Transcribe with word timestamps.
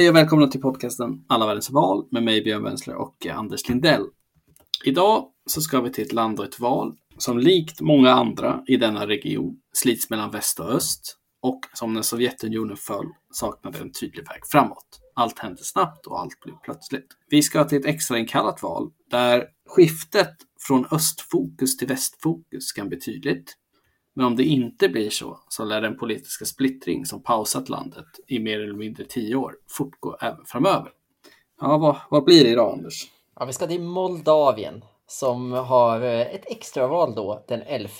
Hej 0.00 0.08
och 0.08 0.16
välkomna 0.16 0.46
till 0.46 0.60
podcasten 0.60 1.24
Alla 1.26 1.46
världens 1.46 1.70
val 1.70 2.06
med 2.10 2.22
mig 2.22 2.42
Björn 2.42 2.62
Wensler 2.62 2.94
och 2.94 3.26
eh, 3.26 3.38
Anders 3.38 3.68
Lindell. 3.68 4.06
Idag 4.84 5.24
så 5.46 5.60
ska 5.60 5.80
vi 5.80 5.92
till 5.92 6.04
ett 6.04 6.12
land 6.12 6.38
och 6.38 6.44
ett 6.44 6.60
val 6.60 6.96
som 7.18 7.38
likt 7.38 7.80
många 7.80 8.10
andra 8.10 8.62
i 8.66 8.76
denna 8.76 9.06
region 9.06 9.56
slits 9.72 10.10
mellan 10.10 10.30
väst 10.30 10.60
och 10.60 10.70
öst 10.70 11.16
och 11.42 11.60
som 11.74 11.92
när 11.92 12.02
Sovjetunionen 12.02 12.76
föll 12.76 13.06
saknade 13.32 13.78
en 13.78 13.92
tydlig 13.92 14.28
väg 14.28 14.40
framåt. 14.50 15.00
Allt 15.14 15.38
hände 15.38 15.64
snabbt 15.64 16.06
och 16.06 16.20
allt 16.20 16.40
blev 16.40 16.54
plötsligt. 16.64 17.06
Vi 17.30 17.42
ska 17.42 17.64
till 17.64 17.78
ett 17.78 17.86
extrainkallat 17.86 18.62
val 18.62 18.90
där 19.10 19.44
skiftet 19.68 20.34
från 20.60 20.86
östfokus 20.90 21.76
till 21.76 21.88
västfokus 21.88 22.72
kan 22.72 22.88
bli 22.88 23.00
tydligt. 23.00 23.56
Men 24.20 24.26
om 24.26 24.36
det 24.36 24.44
inte 24.44 24.88
blir 24.88 25.10
så, 25.10 25.38
så 25.48 25.64
lär 25.64 25.80
den 25.80 25.96
politiska 25.96 26.44
splittring 26.44 27.06
som 27.06 27.22
pausat 27.22 27.68
landet 27.68 28.06
i 28.26 28.38
mer 28.38 28.60
eller 28.60 28.74
mindre 28.74 29.04
tio 29.04 29.36
år 29.36 29.54
fortgå 29.68 30.16
även 30.20 30.44
framöver. 30.46 30.90
Ja, 31.60 31.78
vad, 31.78 31.96
vad 32.10 32.24
blir 32.24 32.44
det 32.44 32.50
idag, 32.50 32.72
Anders? 32.72 33.04
Ja, 33.36 33.44
vi 33.44 33.52
ska 33.52 33.66
till 33.66 33.80
Moldavien 33.82 34.84
som 35.06 35.52
har 35.52 36.00
eh, 36.00 36.20
ett 36.20 36.44
extraval 36.46 37.14
då 37.14 37.44
den 37.48 37.62
11 37.62 37.90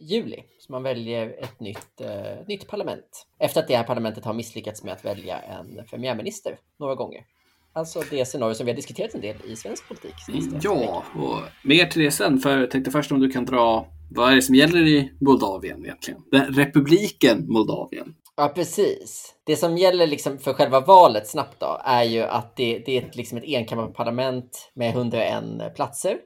juli. 0.00 0.42
Så 0.58 0.72
man 0.72 0.82
väljer 0.82 1.36
ett 1.38 1.60
nytt, 1.60 2.00
eh, 2.00 2.46
nytt 2.48 2.68
parlament. 2.68 3.26
Efter 3.38 3.60
att 3.60 3.68
det 3.68 3.76
här 3.76 3.84
parlamentet 3.84 4.24
har 4.24 4.34
misslyckats 4.34 4.84
med 4.84 4.92
att 4.92 5.04
välja 5.04 5.38
en 5.38 5.80
premiärminister 5.90 6.58
några 6.78 6.94
gånger. 6.94 7.24
Alltså 7.72 8.02
det 8.10 8.24
scenario 8.24 8.54
som 8.54 8.66
vi 8.66 8.72
har 8.72 8.76
diskuterat 8.76 9.14
en 9.14 9.20
del 9.20 9.36
i 9.46 9.56
svensk 9.56 9.88
politik. 9.88 10.14
Ja, 10.62 11.04
och 11.14 11.38
mer 11.62 11.86
till 11.86 12.02
det 12.02 12.10
sen. 12.10 12.38
För 12.38 12.58
jag 12.58 12.70
tänkte 12.70 12.90
först 12.90 13.12
om 13.12 13.20
du 13.20 13.30
kan 13.30 13.44
dra 13.44 13.86
vad 14.14 14.32
är 14.32 14.36
det 14.36 14.42
som 14.42 14.54
gäller 14.54 14.86
i 14.86 15.12
Moldavien 15.20 15.84
egentligen? 15.84 16.22
Den, 16.30 16.54
republiken 16.54 17.46
Moldavien. 17.48 18.14
Ja, 18.36 18.48
precis. 18.48 19.34
Det 19.44 19.56
som 19.56 19.78
gäller 19.78 20.06
liksom 20.06 20.38
för 20.38 20.52
själva 20.52 20.80
valet 20.80 21.28
snabbt 21.28 21.60
då 21.60 21.80
är 21.84 22.02
ju 22.02 22.22
att 22.22 22.56
det, 22.56 22.82
det 22.86 22.98
är 22.98 23.02
ett, 23.02 23.16
liksom 23.16 23.38
ett 23.38 23.44
enkammarparlament 23.44 24.70
med 24.74 24.90
101 24.90 25.74
platser 25.74 26.16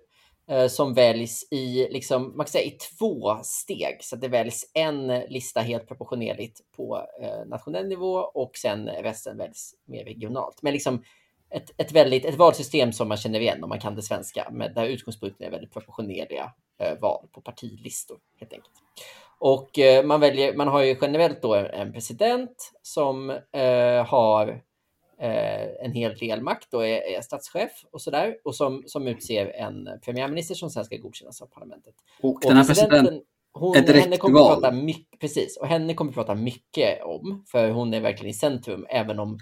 eh, 0.50 0.66
som 0.66 0.94
väljs 0.94 1.48
i, 1.50 1.88
liksom, 1.90 2.22
man 2.22 2.46
kan 2.46 2.52
säga, 2.52 2.64
i 2.64 2.78
två 2.98 3.38
steg. 3.42 3.96
Så 4.00 4.16
det 4.16 4.28
väljs 4.28 4.70
en 4.74 5.06
lista 5.06 5.60
helt 5.60 5.88
proportionerligt 5.88 6.60
på 6.76 7.02
eh, 7.22 7.48
nationell 7.48 7.88
nivå 7.88 8.14
och 8.14 8.50
sen 8.56 8.88
resten 8.88 9.38
väljs 9.38 9.74
mer 9.88 10.04
regionalt. 10.04 10.58
Men 10.62 10.72
liksom 10.72 11.02
ett, 11.56 11.70
ett, 11.76 11.92
väldigt, 11.92 12.24
ett 12.24 12.34
valsystem 12.34 12.92
som 12.92 13.08
man 13.08 13.16
känner 13.16 13.40
igen 13.40 13.62
om 13.64 13.68
man 13.68 13.80
kan 13.80 13.94
det 13.94 14.02
svenska, 14.02 14.48
med 14.50 14.74
där 14.74 14.86
utgångspunkten 14.86 15.46
är 15.46 15.50
väldigt 15.50 15.72
proportionerliga 15.72 16.52
eh, 16.80 16.98
val 17.00 17.26
på 17.32 17.40
partilistor 17.40 18.18
helt 18.40 18.52
enkelt. 18.52 18.74
Och 19.38 19.78
eh, 19.78 20.04
man, 20.04 20.20
väljer, 20.20 20.54
man 20.54 20.68
har 20.68 20.82
ju 20.82 20.96
generellt 21.00 21.42
då 21.42 21.54
en 21.54 21.92
president 21.92 22.72
som 22.82 23.30
eh, 23.30 24.06
har 24.06 24.48
eh, 25.20 25.84
en 25.84 25.92
hel 25.92 26.14
del 26.14 26.40
makt 26.40 26.74
och 26.74 26.86
är, 26.86 27.16
är 27.16 27.20
statschef 27.20 27.70
och 27.90 28.02
sådär 28.02 28.36
och 28.44 28.54
som, 28.54 28.82
som 28.86 29.06
utser 29.08 29.46
en 29.46 29.88
premiärminister 30.04 30.54
som 30.54 30.70
sen 30.70 30.84
ska 30.84 30.96
godkännas 30.96 31.42
av 31.42 31.46
parlamentet. 31.46 31.94
Och, 32.22 32.34
och 32.34 32.40
den 32.40 32.56
här 32.56 32.64
presidenten 32.64 33.22
hon, 33.52 33.76
henne 33.76 34.16
kommer 34.16 34.40
prata 34.40 34.72
mycket, 34.72 35.20
precis, 35.20 35.56
och 35.56 35.66
henne 35.66 35.94
kommer 35.94 36.10
vi 36.10 36.14
prata 36.14 36.34
mycket 36.34 37.02
om, 37.02 37.44
för 37.48 37.70
hon 37.70 37.94
är 37.94 38.00
verkligen 38.00 38.30
i 38.30 38.34
centrum, 38.34 38.86
även 38.88 39.18
om 39.18 39.38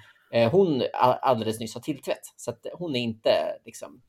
hon 0.52 0.82
alldeles 1.22 1.60
nyss 1.60 1.74
har 1.74 1.80
tillträtt. 1.80 2.32
Så 2.36 2.50
att 2.50 2.66
hon 2.74 2.96
är 2.96 3.00
inte 3.00 3.30
liksom 3.64 4.02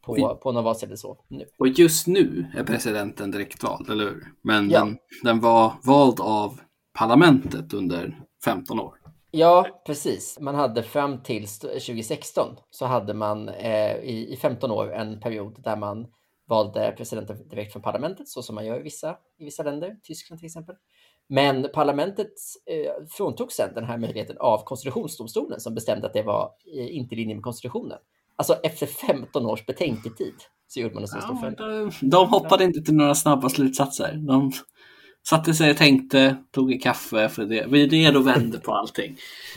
på, 0.00 0.36
på 0.42 0.52
någon 0.52 0.64
valsedel 0.64 0.98
så 0.98 1.24
nu. 1.28 1.46
Och 1.58 1.68
just 1.68 2.06
nu 2.06 2.46
är 2.56 2.64
presidenten 2.64 3.30
direktvald, 3.30 3.90
eller 3.90 4.04
hur? 4.04 4.32
Men 4.42 4.70
ja. 4.70 4.78
den, 4.78 4.98
den 5.22 5.40
var 5.40 5.72
vald 5.82 6.20
av 6.20 6.60
parlamentet 6.98 7.74
under 7.74 8.20
15 8.44 8.80
år. 8.80 8.94
Ja, 9.30 9.82
precis. 9.86 10.38
Man 10.40 10.54
hade 10.54 10.82
fram 10.82 11.22
till 11.22 11.46
2016 11.46 12.56
så 12.70 12.86
hade 12.86 13.14
man 13.14 13.48
eh, 13.48 13.96
i, 13.96 14.32
i 14.32 14.36
15 14.36 14.70
år 14.70 14.92
en 14.92 15.20
period 15.20 15.62
där 15.62 15.76
man 15.76 16.06
valde 16.48 16.94
presidenten 16.96 17.48
direkt 17.48 17.72
från 17.72 17.82
parlamentet, 17.82 18.28
så 18.28 18.42
som 18.42 18.54
man 18.54 18.66
gör 18.66 18.80
i 18.80 18.82
vissa, 18.82 19.16
i 19.38 19.44
vissa 19.44 19.62
länder, 19.62 19.96
Tyskland 20.02 20.40
till 20.40 20.46
exempel. 20.46 20.76
Men 21.32 21.66
parlamentet 21.74 22.32
eh, 22.66 23.06
fråntog 23.08 23.52
sedan 23.52 23.74
den 23.74 23.84
här 23.84 23.98
möjligheten 23.98 24.36
av 24.38 24.64
konstitutionsdomstolen 24.64 25.60
som 25.60 25.74
bestämde 25.74 26.06
att 26.06 26.12
det 26.12 26.22
var 26.22 26.50
eh, 26.76 26.96
inte 26.96 27.14
i 27.14 27.18
linje 27.18 27.34
med 27.34 27.44
konstitutionen. 27.44 27.98
Alltså 28.36 28.54
efter 28.54 28.86
15 28.86 29.46
års 29.46 29.66
betänketid 29.66 30.34
så 30.68 30.80
gjorde 30.80 30.94
man 30.94 31.02
en 31.02 31.08
så 31.08 31.20
stor 31.20 31.54
ja, 31.58 31.66
de, 31.66 31.92
de 32.00 32.28
hoppade 32.28 32.64
inte 32.64 32.82
till 32.82 32.94
några 32.94 33.14
snabba 33.14 33.48
slutsatser. 33.48 34.14
De 34.14 34.52
satte 35.28 35.54
sig 35.54 35.70
och 35.70 35.76
tänkte, 35.76 36.36
tog 36.50 36.72
en 36.72 36.78
kaffe, 36.78 37.28
för 37.28 37.44
det, 37.44 37.66
vi 37.68 37.82
är 37.82 37.88
redo 37.88 38.18
och 38.18 38.26
vände 38.26 38.58
på 38.58 38.74
allting. 38.74 39.16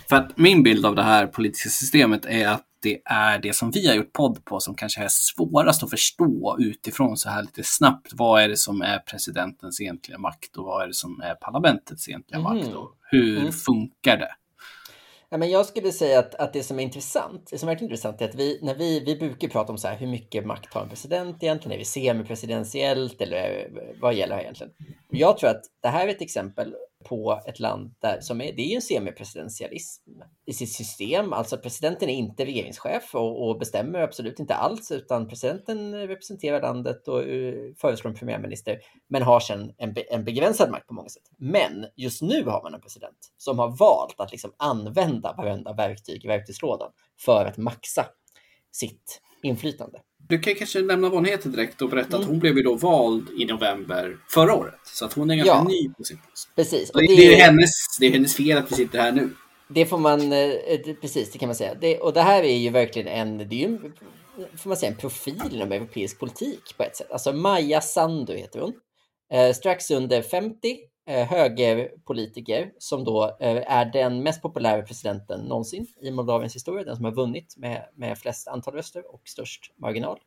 För 0.10 0.16
att 0.16 0.38
min 0.38 0.64
bild 0.64 0.86
av 0.86 0.96
det 0.96 1.04
här 1.04 1.28
politiska 1.28 1.70
systemet 1.70 2.26
är 2.26 2.48
att 2.48 2.66
det 2.84 3.02
är 3.06 3.40
det 3.40 3.54
som 3.54 3.72
vi 3.72 3.88
har 3.88 3.96
gjort 3.96 4.14
podd 4.14 4.46
på 4.46 4.60
som 4.60 4.76
kanske 4.76 5.04
är 5.04 5.08
svårast 5.10 5.84
att 5.84 5.90
förstå 5.90 6.58
utifrån 6.60 7.18
så 7.18 7.30
här 7.30 7.42
lite 7.42 7.64
snabbt. 7.64 8.12
Vad 8.14 8.44
är 8.44 8.50
det 8.50 8.58
som 8.58 8.82
är 8.82 9.00
presidentens 9.00 9.82
egentliga 9.82 10.18
makt 10.18 10.58
och 10.58 10.66
vad 10.66 10.84
är 10.84 10.88
det 10.88 10.94
som 10.94 11.22
är 11.22 11.36
parlamentets 11.36 12.10
egentliga 12.10 12.40
mm. 12.40 12.54
makt 12.54 12.76
och 12.76 12.92
hur 13.12 13.40
mm. 13.40 13.52
funkar 13.52 14.18
det? 14.18 14.36
Ja, 15.30 15.38
men 15.38 15.50
jag 15.50 15.66
skulle 15.66 15.92
säga 15.92 16.20
att, 16.20 16.36
att 16.36 16.54
det 16.54 16.64
som 16.64 16.80
är 16.80 16.84
intressant, 16.84 17.48
det 17.52 17.58
som 17.58 17.70
är 17.70 17.84
intressant 17.84 18.22
är 18.22 18.30
att 18.30 18.36
vi, 18.36 18.60
när 18.62 18.76
vi, 18.76 19.00
vi 19.00 19.16
brukar 19.16 19.48
prata 19.48 19.72
om 19.72 19.78
så 19.78 19.88
här, 19.88 19.98
hur 19.98 20.08
mycket 20.08 20.46
makt 20.46 20.74
har 20.74 20.82
en 20.82 20.90
president 20.90 21.44
egentligen? 21.44 21.74
Är 21.74 21.78
vi 21.80 21.86
semipresidentiellt 21.86 23.22
eller 23.22 23.70
vad 24.02 24.14
gäller 24.14 24.40
egentligen? 24.40 24.74
Jag 25.10 25.38
tror 25.38 25.50
att 25.50 25.62
det 25.82 25.88
här 25.88 26.08
är 26.08 26.12
ett 26.12 26.22
exempel 26.22 26.76
på 27.04 27.42
ett 27.46 27.60
land 27.60 27.96
där, 28.00 28.20
som 28.22 28.42
är, 28.42 28.54
det 28.54 28.62
är 28.62 28.68
ju 28.68 28.76
en 28.76 28.82
semipresidentialism 28.82 30.12
i 30.46 30.54
sitt 30.54 30.72
system. 30.72 31.34
Alltså 31.34 31.58
presidenten 31.58 32.10
är 32.10 32.14
inte 32.14 32.46
regeringschef 32.46 33.16
och, 33.16 33.48
och, 33.48 33.60
bestämmer 33.60 34.00
absolut 34.00 34.40
inte 34.40 34.56
alls, 34.56 34.92
utan 34.92 35.28
presidenten 35.28 36.08
representerar 36.08 36.62
landet 36.62 37.08
och 37.08 37.28
uh, 37.28 37.74
föreslår 37.78 38.12
en 38.12 38.18
premiärminister, 38.18 38.80
men 39.10 39.22
har 39.22 39.40
sedan 39.40 39.74
en, 39.78 39.94
be, 39.94 40.02
en 40.02 40.26
begränsad 40.26 40.72
makt 40.72 40.88
på 40.88 40.94
många 40.94 41.10
sätt. 41.10 41.24
Men 41.38 41.86
just 41.96 42.22
nu 42.22 42.44
har 42.44 42.64
man 42.64 42.74
en 42.74 42.82
president 42.82 43.18
som 43.38 43.60
har 43.60 43.78
valt 43.78 44.20
att 44.20 44.32
liksom 44.32 44.54
använda 44.58 45.34
varenda 45.38 45.74
verktyg 45.74 46.26
i 46.26 46.28
verktygslådan 46.28 46.92
för 47.26 47.46
att 47.46 47.58
maxa 47.58 48.06
sitt 48.72 49.22
inflytande. 49.44 50.00
Du 50.34 50.40
kan 50.40 50.56
kanske 50.56 50.82
nämna 50.82 51.10
vad 51.10 51.18
hon 51.18 51.26
heter 51.26 51.50
direkt 51.50 51.82
och 51.82 51.90
berätta 51.90 52.16
mm. 52.16 52.22
att 52.22 52.28
hon 52.28 52.40
blev 52.40 52.58
ju 52.58 52.64
då 52.64 52.76
vald 52.76 53.30
i 53.38 53.46
november 53.46 54.18
förra 54.30 54.54
året. 54.54 54.80
Så 54.84 55.06
att 55.06 55.14
hon 55.14 55.32
är 55.32 55.36
ganska 55.36 55.54
ja, 55.54 55.64
ny 55.64 55.90
på 55.90 56.04
sin 56.04 56.18
post. 56.18 56.50
Precis. 56.56 56.90
Och 56.90 57.02
det, 57.02 57.16
det, 57.16 57.36
är 57.36 57.46
hennes, 57.46 57.72
det 58.00 58.06
är 58.06 58.12
hennes 58.12 58.36
fel 58.36 58.58
att 58.58 58.72
vi 58.72 58.76
sitter 58.76 59.00
här 59.00 59.12
nu. 59.12 59.30
Det 59.68 59.86
får 59.86 59.98
man, 59.98 60.34
eh, 60.34 60.50
precis 61.02 61.32
det 61.32 61.38
kan 61.38 61.48
man 61.48 61.56
säga. 61.56 61.74
Det, 61.82 61.98
och 61.98 62.14
det 62.14 62.22
här 62.22 62.44
är 62.44 62.58
ju 62.58 62.70
verkligen 62.70 63.08
en, 63.08 63.38
det 63.38 63.64
är 63.64 63.70
ju, 63.70 63.80
får 64.58 64.70
man 64.70 64.78
säga, 64.78 64.92
en 64.92 64.98
profil 64.98 65.42
inom 65.52 65.72
europeisk 65.72 66.20
politik 66.20 66.78
på 66.78 66.84
ett 66.84 66.96
sätt. 66.96 67.12
Alltså 67.12 67.34
Maja 67.34 67.82
Sandu 67.82 68.34
heter 68.34 68.60
hon. 68.60 68.74
Eh, 69.34 69.54
strax 69.54 69.92
under 69.92 70.22
50, 70.22 70.68
eh, 70.68 70.76
högerpolitiker 71.08 72.72
som 72.78 73.04
då 73.04 73.38
eh, 73.40 73.72
är 73.72 73.86
den 73.86 74.24
mest 74.24 74.42
populära 74.42 74.82
presidenten 74.82 75.42
någonsin 75.42 75.88
i 76.02 76.12
Moldaviens 76.12 76.56
historia, 76.56 76.84
den 76.84 76.96
som 76.96 77.06
har 77.06 77.12
vunnit 77.12 77.58
med, 77.58 77.90
med 77.96 78.18
flest 78.18 78.48
antal 78.48 78.74
röster 78.74 79.14
och 79.14 79.22
störst 79.26 79.74
marginal. 79.78 80.20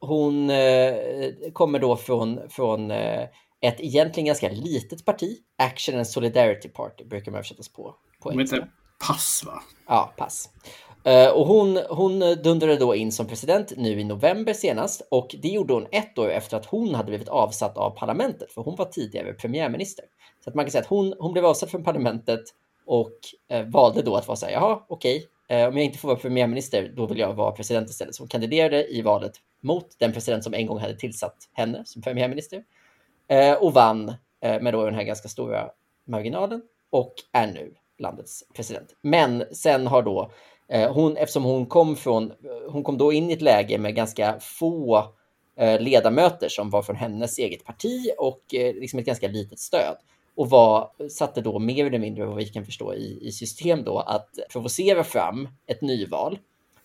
Hon 0.00 0.50
eh, 0.50 1.30
kommer 1.52 1.78
då 1.78 1.96
från, 1.96 2.40
från 2.48 2.90
eh, 2.90 3.28
ett 3.60 3.80
egentligen 3.80 4.26
ganska 4.26 4.48
litet 4.48 5.04
parti, 5.04 5.38
Action 5.58 5.96
and 5.96 6.06
Solidarity 6.06 6.68
Party 6.68 7.04
brukar 7.04 7.32
man 7.32 7.38
översättas 7.38 7.68
på. 7.68 7.94
på 8.22 8.30
De 8.30 8.38
heter 8.38 8.68
Pass 9.06 9.42
va? 9.46 9.62
Ja, 9.86 10.12
Pass. 10.16 10.50
Uh, 11.06 11.28
och 11.28 11.46
hon, 11.46 11.78
hon 11.90 12.18
dundrade 12.18 12.76
då 12.76 12.94
in 12.94 13.12
som 13.12 13.26
president 13.26 13.72
nu 13.76 14.00
i 14.00 14.04
november 14.04 14.52
senast 14.52 15.02
och 15.10 15.36
det 15.42 15.48
gjorde 15.48 15.74
hon 15.74 15.86
ett 15.90 16.18
år 16.18 16.30
efter 16.30 16.56
att 16.56 16.66
hon 16.66 16.94
hade 16.94 17.08
blivit 17.08 17.28
avsatt 17.28 17.76
av 17.76 17.90
parlamentet, 17.90 18.52
för 18.52 18.62
hon 18.62 18.76
var 18.76 18.84
tidigare 18.84 19.32
premiärminister. 19.32 20.04
Så 20.44 20.50
att 20.50 20.54
man 20.54 20.64
kan 20.64 20.72
säga 20.72 20.82
att 20.82 20.88
hon, 20.88 21.14
hon 21.18 21.32
blev 21.32 21.46
avsatt 21.46 21.70
från 21.70 21.84
parlamentet 21.84 22.40
och 22.86 23.12
uh, 23.52 23.62
valde 23.62 24.02
då 24.02 24.16
att 24.16 24.28
vara 24.28 24.36
så 24.36 24.46
här, 24.46 24.52
jaha, 24.52 24.82
okej, 24.88 25.26
okay, 25.46 25.62
uh, 25.62 25.68
om 25.68 25.76
jag 25.76 25.84
inte 25.84 25.98
får 25.98 26.08
vara 26.08 26.18
premiärminister, 26.18 26.92
då 26.96 27.06
vill 27.06 27.18
jag 27.18 27.34
vara 27.34 27.52
president 27.52 27.90
istället. 27.90 28.14
Så 28.14 28.22
hon 28.22 28.28
kandiderade 28.28 28.92
i 28.92 29.02
valet 29.02 29.32
mot 29.60 29.86
den 29.98 30.12
president 30.12 30.44
som 30.44 30.54
en 30.54 30.66
gång 30.66 30.78
hade 30.78 30.96
tillsatt 30.96 31.36
henne 31.52 31.82
som 31.84 32.02
premiärminister 32.02 32.64
och 33.60 33.74
vann 33.74 34.14
med 34.40 34.74
då 34.74 34.84
den 34.84 34.94
här 34.94 35.02
ganska 35.02 35.28
stora 35.28 35.70
marginalen 36.04 36.62
och 36.90 37.14
är 37.32 37.46
nu 37.46 37.74
landets 37.98 38.44
president. 38.54 38.96
Men 39.02 39.44
sen 39.52 39.86
har 39.86 40.02
då 40.02 40.30
Eh, 40.72 40.92
hon, 40.92 41.16
eftersom 41.16 41.44
hon 41.44 41.66
kom, 41.66 41.96
från, 41.96 42.32
hon 42.68 42.82
kom 42.82 42.98
då 42.98 43.12
in 43.12 43.30
i 43.30 43.32
ett 43.32 43.42
läge 43.42 43.78
med 43.78 43.94
ganska 43.94 44.36
få 44.40 45.06
eh, 45.58 45.80
ledamöter 45.80 46.48
som 46.48 46.70
var 46.70 46.82
från 46.82 46.96
hennes 46.96 47.38
eget 47.38 47.64
parti 47.64 48.10
och 48.18 48.54
eh, 48.54 48.74
liksom 48.74 48.98
ett 48.98 49.06
ganska 49.06 49.28
litet 49.28 49.58
stöd. 49.58 49.96
Och 50.36 50.50
var, 50.50 50.90
satte 51.10 51.40
då 51.40 51.58
mer 51.58 51.86
eller 51.86 51.98
mindre 51.98 52.26
vad 52.26 52.36
vi 52.36 52.44
kan 52.44 52.64
förstå 52.64 52.94
i, 52.94 53.18
i 53.22 53.32
system 53.32 53.84
då 53.84 53.98
att 53.98 54.28
provocera 54.52 55.04
fram 55.04 55.48
ett 55.66 55.82
nyval 55.82 56.38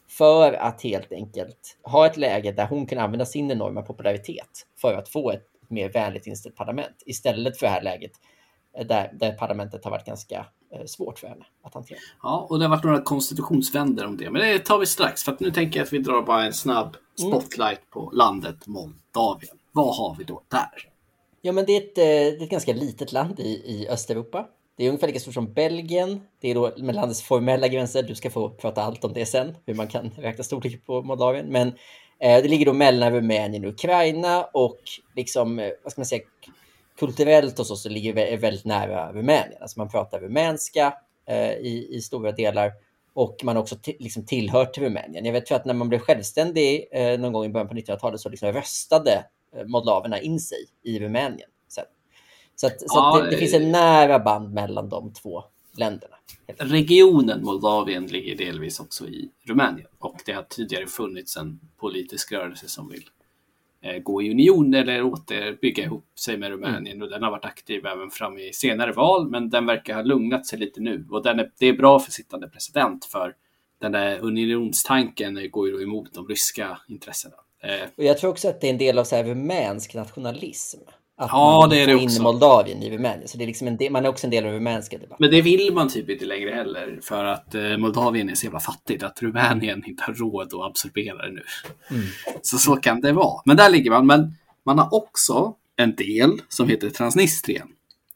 för 0.09 0.53
att 0.53 0.81
helt 0.81 1.11
enkelt 1.11 1.77
ha 1.83 2.05
ett 2.05 2.17
läge 2.17 2.51
där 2.51 2.67
hon 2.67 2.87
kan 2.87 2.97
använda 2.97 3.25
sin 3.25 3.51
enorma 3.51 3.81
popularitet 3.81 4.65
för 4.81 4.93
att 4.93 5.09
få 5.09 5.31
ett 5.31 5.45
mer 5.67 5.89
vänligt 5.89 6.27
inställt 6.27 6.55
parlament 6.55 7.03
istället 7.05 7.57
för 7.57 7.65
det 7.65 7.71
här 7.71 7.81
läget 7.81 8.11
där, 8.83 9.11
där 9.13 9.31
parlamentet 9.31 9.83
har 9.83 9.91
varit 9.91 10.05
ganska 10.05 10.45
eh, 10.73 10.85
svårt 10.85 11.19
för 11.19 11.27
henne 11.27 11.45
att 11.63 11.73
hantera. 11.73 11.97
Ja, 12.23 12.47
och 12.49 12.59
det 12.59 12.65
har 12.65 12.69
varit 12.69 12.83
några 12.83 13.01
konstitutionsvänder 13.01 14.05
om 14.05 14.17
det, 14.17 14.29
men 14.29 14.41
det 14.41 14.59
tar 14.59 14.77
vi 14.77 14.85
strax 14.85 15.23
för 15.23 15.31
att 15.31 15.39
nu 15.39 15.51
tänker 15.51 15.79
jag 15.79 15.85
att 15.85 15.93
vi 15.93 15.97
drar 15.99 16.21
bara 16.21 16.45
en 16.45 16.53
snabb 16.53 16.97
Mm. 17.19 17.31
spotlight 17.31 17.89
på 17.89 18.11
landet 18.13 18.67
Moldavien. 18.67 19.57
Vad 19.71 19.95
har 19.95 20.15
vi 20.17 20.23
då 20.23 20.41
där? 20.47 20.89
Ja, 21.41 21.51
men 21.51 21.65
det 21.65 21.71
är 21.71 21.81
ett, 21.81 21.97
eh, 21.97 22.03
det 22.03 22.41
är 22.41 22.43
ett 22.43 22.49
ganska 22.49 22.73
litet 22.73 23.11
land 23.11 23.39
i, 23.39 23.43
i 23.49 23.87
Östeuropa. 23.89 24.47
Det 24.77 24.83
är 24.83 24.87
ungefär 24.89 25.07
lika 25.07 25.19
stort 25.19 25.33
som 25.33 25.53
Belgien. 25.53 26.21
Det 26.41 26.51
är 26.51 26.55
då 26.55 26.71
med 26.77 26.95
landets 26.95 27.21
formella 27.21 27.67
gränser. 27.67 28.03
Du 28.03 28.15
ska 28.15 28.29
få 28.29 28.49
prata 28.49 28.81
allt 28.83 29.03
om 29.05 29.13
det 29.13 29.25
sen, 29.25 29.55
hur 29.65 29.73
man 29.73 29.87
kan 29.87 30.11
räkna 30.17 30.43
storlek 30.43 30.85
på 30.85 31.01
Moldavien. 31.01 31.45
Men 31.45 31.67
eh, 32.19 32.41
det 32.41 32.47
ligger 32.47 32.65
då 32.65 32.73
mellan 32.73 33.11
Rumänien 33.13 33.65
och 33.65 33.71
Ukraina 33.71 34.43
och 34.43 34.79
liksom, 35.15 35.59
eh, 35.59 35.69
vad 35.83 35.91
ska 35.91 36.01
man 36.01 36.05
säga, 36.05 36.21
kulturellt 36.97 37.59
och 37.59 37.67
så, 37.67 37.75
så 37.75 37.89
ligger 37.89 38.13
det 38.13 38.21
vä- 38.21 38.37
väldigt 38.37 38.65
nära 38.65 39.13
Rumänien. 39.13 39.61
Alltså 39.61 39.79
man 39.79 39.89
pratar 39.89 40.19
rumänska 40.19 40.93
eh, 41.27 41.51
i, 41.51 41.87
i 41.91 42.01
stora 42.01 42.31
delar 42.31 42.71
och 43.13 43.37
man 43.43 43.55
har 43.55 43.63
också 43.63 43.75
liksom 43.99 44.25
tillhör 44.25 44.65
till 44.65 44.83
Rumänien. 44.83 45.25
Jag 45.25 45.33
vet 45.33 45.51
att 45.51 45.65
när 45.65 45.73
man 45.73 45.89
blev 45.89 45.99
självständig 45.99 46.87
eh, 46.91 47.19
någon 47.19 47.33
gång 47.33 47.45
i 47.45 47.49
början 47.49 47.67
på 47.67 47.73
1900-talet 47.75 48.19
så 48.19 48.29
liksom 48.29 48.51
röstade 48.53 49.25
eh, 49.55 49.65
moldaverna 49.65 50.19
in 50.19 50.39
sig 50.39 50.57
i 50.83 50.99
Rumänien. 50.99 51.49
sen. 51.67 51.85
Så, 52.55 52.67
att, 52.67 52.79
så 52.79 52.85
Ja, 52.89 53.21
det, 53.23 53.29
det 53.29 53.37
finns 53.37 53.53
eh. 53.53 53.61
en 53.61 53.71
nära 53.71 54.19
band 54.19 54.53
mellan 54.53 54.89
de 54.89 55.13
två 55.13 55.43
länderna. 55.77 56.15
Regionen 56.57 57.43
Moldavien 57.43 58.05
ligger 58.07 58.35
delvis 58.35 58.79
också 58.79 59.07
i 59.07 59.29
Rumänien 59.43 59.87
och 59.99 60.15
det 60.25 60.31
har 60.31 60.43
tidigare 60.43 60.87
funnits 60.87 61.37
en 61.37 61.59
politisk 61.77 62.31
rörelse 62.31 62.67
som 62.67 62.89
vill 62.89 63.03
eh, 63.03 63.16
gå 64.03 64.21
i 64.21 64.31
union 64.31 64.73
eller 64.73 65.03
återbygga 65.03 65.83
ihop 65.83 66.05
sig 66.19 66.37
med 66.37 66.49
Rumänien 66.49 67.01
och 67.01 67.09
den 67.09 67.23
har 67.23 67.31
varit 67.31 67.45
aktiv 67.45 67.85
även 67.85 68.09
fram 68.09 68.37
i 68.37 68.53
senare 68.53 68.91
val 68.91 69.29
men 69.29 69.49
den 69.49 69.65
verkar 69.65 69.95
ha 69.95 70.01
lugnat 70.01 70.45
sig 70.45 70.59
lite 70.59 70.81
nu 70.81 71.07
och 71.09 71.23
den 71.23 71.39
är, 71.39 71.51
det 71.59 71.65
är 71.65 71.73
bra 71.73 71.99
för 71.99 72.11
sittande 72.11 72.47
president 72.49 73.05
för 73.05 73.35
den 73.81 73.91
där 73.91 74.19
unionstanken 74.19 75.51
går 75.51 75.67
ju 75.67 75.73
då 75.73 75.81
emot 75.81 76.13
de 76.13 76.27
ryska 76.27 76.77
intressena. 76.87 77.35
Eh, 77.63 77.89
Och 77.97 78.03
jag 78.03 78.17
tror 78.17 78.29
också 78.29 78.49
att 78.49 78.61
det 78.61 78.67
är 78.67 78.71
en 78.71 78.77
del 78.77 78.99
av 78.99 79.03
så 79.03 79.15
här 79.15 79.23
rumänsk 79.23 79.93
nationalism. 79.95 80.79
Att 81.19 81.29
Ja, 81.31 81.59
man 81.59 81.69
det 81.69 81.77
är 81.77 81.87
det 81.87 81.93
in 81.93 82.05
också. 82.05 82.21
Moldavien 82.21 82.83
i 82.83 82.89
Rumänien. 82.89 83.27
Så 83.27 83.37
det 83.37 83.43
är 83.43 83.47
liksom 83.47 83.67
en 83.67 83.77
del, 83.77 83.91
man 83.91 84.05
är 84.05 84.09
också 84.09 84.27
en 84.27 84.31
del 84.31 84.45
av 84.45 84.51
rumänska 84.51 84.97
debatten. 84.97 85.17
Men 85.19 85.31
det 85.31 85.41
vill 85.41 85.73
man 85.73 85.89
typ 85.89 86.09
inte 86.09 86.25
längre 86.25 86.51
heller 86.51 86.99
för 87.03 87.25
att 87.25 87.55
eh, 87.55 87.77
Moldavien 87.77 88.29
är 88.29 88.35
så 88.35 88.45
jävla 88.45 88.59
fattigt 88.59 89.03
att 89.03 89.21
Rumänien 89.21 89.83
inte 89.87 90.03
har 90.03 90.13
råd 90.13 90.53
att 90.53 90.69
absorbera 90.69 91.25
det 91.25 91.31
nu. 91.31 91.43
Så 92.41 92.57
så 92.57 92.75
kan 92.75 93.01
det 93.01 93.11
vara. 93.11 93.41
Men 93.45 93.57
där 93.57 93.69
ligger 93.69 93.91
man. 93.91 94.05
Men 94.05 94.35
man 94.65 94.79
har 94.79 94.93
också 94.93 95.55
en 95.75 95.95
del 95.95 96.41
som 96.49 96.69
heter 96.69 96.89
Transnistrien. 96.89 97.67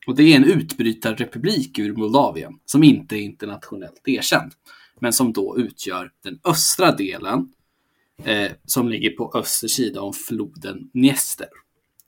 Och 0.07 0.15
det 0.15 0.23
är 0.23 0.35
en 0.35 0.43
utbrytarrepublik 0.43 1.79
ur 1.79 1.93
Moldavien 1.93 2.59
som 2.65 2.83
inte 2.83 3.15
är 3.15 3.21
internationellt 3.21 4.07
erkänd. 4.07 4.51
Men 4.99 5.13
som 5.13 5.33
då 5.33 5.57
utgör 5.57 6.11
den 6.23 6.39
östra 6.43 6.91
delen 6.91 7.53
eh, 8.23 8.51
som 8.65 8.89
ligger 8.89 9.09
på 9.09 9.31
öster 9.35 9.67
sida 9.67 10.01
om 10.01 10.13
floden 10.13 10.89
Dniester. 10.93 11.47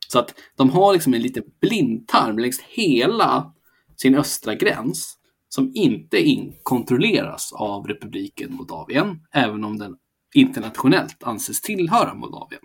Så 0.08 0.20
att 0.20 0.34
de 0.56 0.70
har 0.70 0.94
liksom 0.94 1.14
en 1.14 1.22
liten 1.22 1.44
blindtarm 1.62 2.40
längs 2.40 2.62
hela 2.62 3.54
sin 3.96 4.16
östra 4.16 4.56
gräns 4.56 5.18
som 5.50 5.72
inte 5.76 6.20
in 6.20 6.56
kontrolleras 6.64 7.54
av 7.54 7.88
republiken 7.88 8.54
Moldavien, 8.54 9.20
även 9.32 9.64
om 9.64 9.80
den 9.80 9.96
internationellt 10.34 11.24
anses 11.24 11.62
tillhöra 11.62 12.14
Moldavien. 12.14 12.62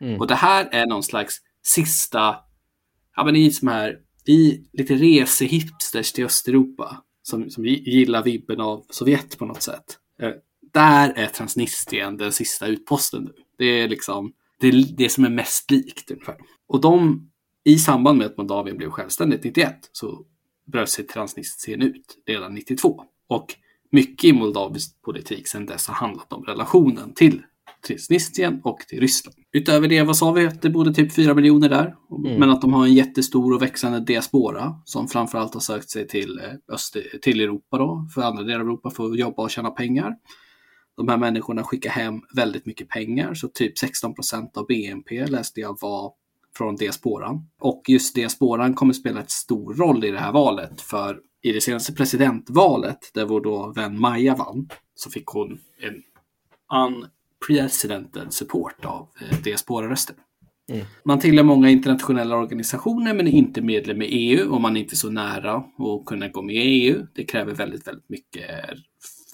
Mm. 0.00 0.20
Och 0.20 0.26
det 0.26 0.34
här 0.34 0.68
är 0.72 0.86
någon 0.86 1.02
slags 1.02 1.38
sista, 1.62 2.36
ja 3.16 3.24
men 3.24 3.36
i 3.36 3.50
som 3.50 3.68
här, 3.68 3.98
i 4.26 4.60
lite 4.72 4.94
resehipsters 4.94 6.12
till 6.12 6.24
Östeuropa, 6.24 7.02
som, 7.22 7.50
som 7.50 7.66
gillar 7.66 8.22
vibben 8.22 8.60
av 8.60 8.84
Sovjet 8.90 9.38
på 9.38 9.46
något 9.46 9.62
sätt. 9.62 9.98
Eh, 10.20 10.32
där 10.72 11.12
är 11.16 11.26
Transnistrien 11.26 12.16
den 12.16 12.32
sista 12.32 12.66
utposten 12.66 13.22
nu. 13.24 13.32
Det 13.58 13.64
är 13.64 13.88
liksom 13.88 14.32
det, 14.62 14.68
är 14.68 14.96
det 14.96 15.08
som 15.08 15.24
är 15.24 15.30
mest 15.30 15.70
likt 15.70 16.10
ungefär. 16.10 16.36
Och 16.68 16.80
de, 16.80 17.28
i 17.64 17.78
samband 17.78 18.18
med 18.18 18.26
att 18.26 18.36
Moldavien 18.36 18.76
blev 18.76 18.90
självständigt 18.90 19.44
91 19.44 19.76
så 19.92 20.24
bröt 20.72 20.88
sig 20.88 21.06
Transnistrien 21.06 21.82
ut 21.82 22.16
redan 22.26 22.54
92. 22.54 23.04
Och 23.28 23.54
mycket 23.90 24.24
i 24.24 24.32
moldavisk 24.32 25.02
politik 25.02 25.48
sedan 25.48 25.66
dess 25.66 25.88
har 25.88 25.94
handlat 25.94 26.32
om 26.32 26.44
relationen 26.44 27.14
till 27.14 27.42
Transnistrien 27.86 28.60
och 28.64 28.78
till 28.78 29.00
Ryssland. 29.00 29.36
Utöver 29.52 29.88
det, 29.88 30.02
vad 30.02 30.16
sa 30.16 30.32
vi? 30.32 30.46
Att 30.46 30.62
det 30.62 30.70
bodde 30.70 30.94
typ 30.94 31.14
4 31.14 31.34
miljoner 31.34 31.68
där. 31.68 31.96
Mm. 32.18 32.40
Men 32.40 32.50
att 32.50 32.60
de 32.60 32.72
har 32.72 32.84
en 32.84 32.94
jättestor 32.94 33.54
och 33.54 33.62
växande 33.62 34.00
diaspora 34.00 34.74
som 34.84 35.08
framförallt 35.08 35.54
har 35.54 35.60
sökt 35.60 35.90
sig 35.90 36.08
till, 36.08 36.38
eh, 36.38 36.74
öster, 36.74 37.02
till 37.22 37.40
Europa 37.40 37.78
då, 37.78 38.08
för 38.14 38.22
andra 38.22 38.42
delar 38.42 38.60
av 38.60 38.66
Europa 38.66 38.90
för 38.90 39.10
att 39.10 39.18
jobba 39.18 39.42
och 39.42 39.50
tjäna 39.50 39.70
pengar. 39.70 40.16
De 40.96 41.08
här 41.08 41.16
människorna 41.16 41.64
skickar 41.64 41.90
hem 41.90 42.20
väldigt 42.36 42.66
mycket 42.66 42.88
pengar, 42.88 43.34
så 43.34 43.48
typ 43.48 43.78
16 43.78 44.14
procent 44.14 44.56
av 44.56 44.66
BNP 44.66 45.26
läste 45.26 45.60
jag 45.60 45.78
var 45.80 46.12
från 46.56 46.76
diasporan. 46.76 47.48
Och 47.58 47.82
just 47.88 48.14
diasporan 48.14 48.74
kommer 48.74 48.92
spela 48.92 49.20
ett 49.20 49.30
stor 49.30 49.74
roll 49.74 50.04
i 50.04 50.10
det 50.10 50.18
här 50.18 50.32
valet, 50.32 50.80
för 50.80 51.20
i 51.42 51.52
det 51.52 51.60
senaste 51.60 51.92
presidentvalet, 51.92 53.10
där 53.14 53.24
vår 53.24 53.40
då 53.40 53.72
vän 53.76 54.00
Maja 54.00 54.34
vann, 54.34 54.68
så 54.94 55.10
fick 55.10 55.26
hon 55.26 55.60
en 55.80 56.02
unprecedented 56.72 58.32
support 58.32 58.84
av 58.84 59.08
eh, 59.20 59.38
diasporaröster. 59.42 60.16
Mm. 60.72 60.86
Man 61.04 61.20
tillhör 61.20 61.44
många 61.44 61.70
internationella 61.70 62.36
organisationer 62.36 63.14
men 63.14 63.28
är 63.28 63.32
inte 63.32 63.62
medlem 63.62 64.02
i 64.02 64.06
EU 64.06 64.54
och 64.54 64.60
man 64.60 64.76
är 64.76 64.80
inte 64.80 64.96
så 64.96 65.10
nära 65.10 65.54
att 65.56 66.04
kunna 66.06 66.28
gå 66.28 66.42
med 66.42 66.54
i 66.54 66.58
EU. 66.58 67.06
Det 67.14 67.24
kräver 67.24 67.54
väldigt, 67.54 67.86
väldigt 67.86 68.08
mycket 68.08 68.50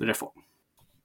reform. 0.00 0.42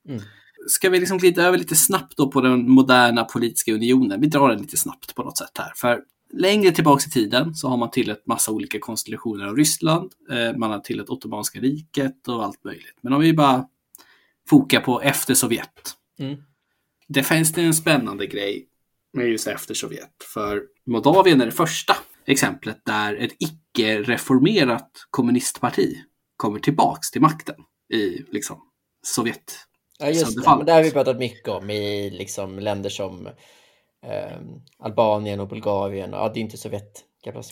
Mm. 0.09 0.21
Ska 0.67 0.89
vi 0.89 0.99
liksom 0.99 1.17
glida 1.17 1.43
över 1.43 1.57
lite 1.57 1.75
snabbt 1.75 2.17
då 2.17 2.31
på 2.31 2.41
den 2.41 2.71
moderna 2.71 3.23
politiska 3.23 3.73
unionen? 3.73 4.21
Vi 4.21 4.27
drar 4.27 4.49
den 4.49 4.61
lite 4.61 4.77
snabbt 4.77 5.15
på 5.15 5.23
något 5.23 5.37
sätt 5.37 5.57
här. 5.57 5.71
För 5.75 6.01
längre 6.33 6.71
tillbaks 6.71 7.07
i 7.07 7.09
tiden 7.09 7.55
så 7.55 7.67
har 7.67 7.77
man 7.77 7.91
tillhört 7.91 8.27
massa 8.27 8.51
olika 8.51 8.79
konstellationer 8.79 9.45
av 9.45 9.55
Ryssland. 9.55 10.11
Eh, 10.31 10.57
man 10.57 10.71
har 10.71 10.79
tillhört 10.79 11.09
Ottomanska 11.09 11.59
riket 11.59 12.27
och 12.27 12.43
allt 12.43 12.63
möjligt. 12.63 12.97
Men 13.01 13.13
om 13.13 13.21
vi 13.21 13.33
bara 13.33 13.67
fokar 14.49 14.79
på 14.79 15.01
efter 15.01 15.33
Sovjet. 15.33 15.93
Mm. 16.19 16.37
Det 17.07 17.23
finns 17.23 17.53
det 17.53 17.61
en 17.61 17.73
spännande 17.73 18.27
grej 18.27 18.67
med 19.13 19.27
just 19.27 19.47
efter 19.47 19.73
Sovjet. 19.73 20.23
För 20.33 20.63
Moldavien 20.85 21.41
är 21.41 21.45
det 21.45 21.51
första 21.51 21.95
exemplet 22.25 22.81
där 22.85 23.15
ett 23.15 23.33
icke-reformerat 23.39 25.07
kommunistparti 25.09 25.97
kommer 26.37 26.59
tillbaks 26.59 27.11
till 27.11 27.21
makten 27.21 27.55
i 27.93 28.25
liksom 28.31 28.57
Sovjet. 29.05 29.67
Ja, 30.03 30.09
just 30.09 30.43
det. 30.43 30.55
Men 30.57 30.65
det 30.65 30.71
har 30.71 30.83
vi 30.83 30.91
pratat 30.91 31.17
mycket 31.17 31.47
om 31.49 31.69
i 31.69 32.09
liksom 32.09 32.59
länder 32.59 32.89
som 32.89 33.27
eh, 34.05 34.37
Albanien 34.79 35.39
och 35.39 35.47
Bulgarien. 35.47 36.09
Ja, 36.11 36.31
det 36.33 36.39
är 36.39 36.41
inte 36.41 36.57
Sovjet. 36.57 37.03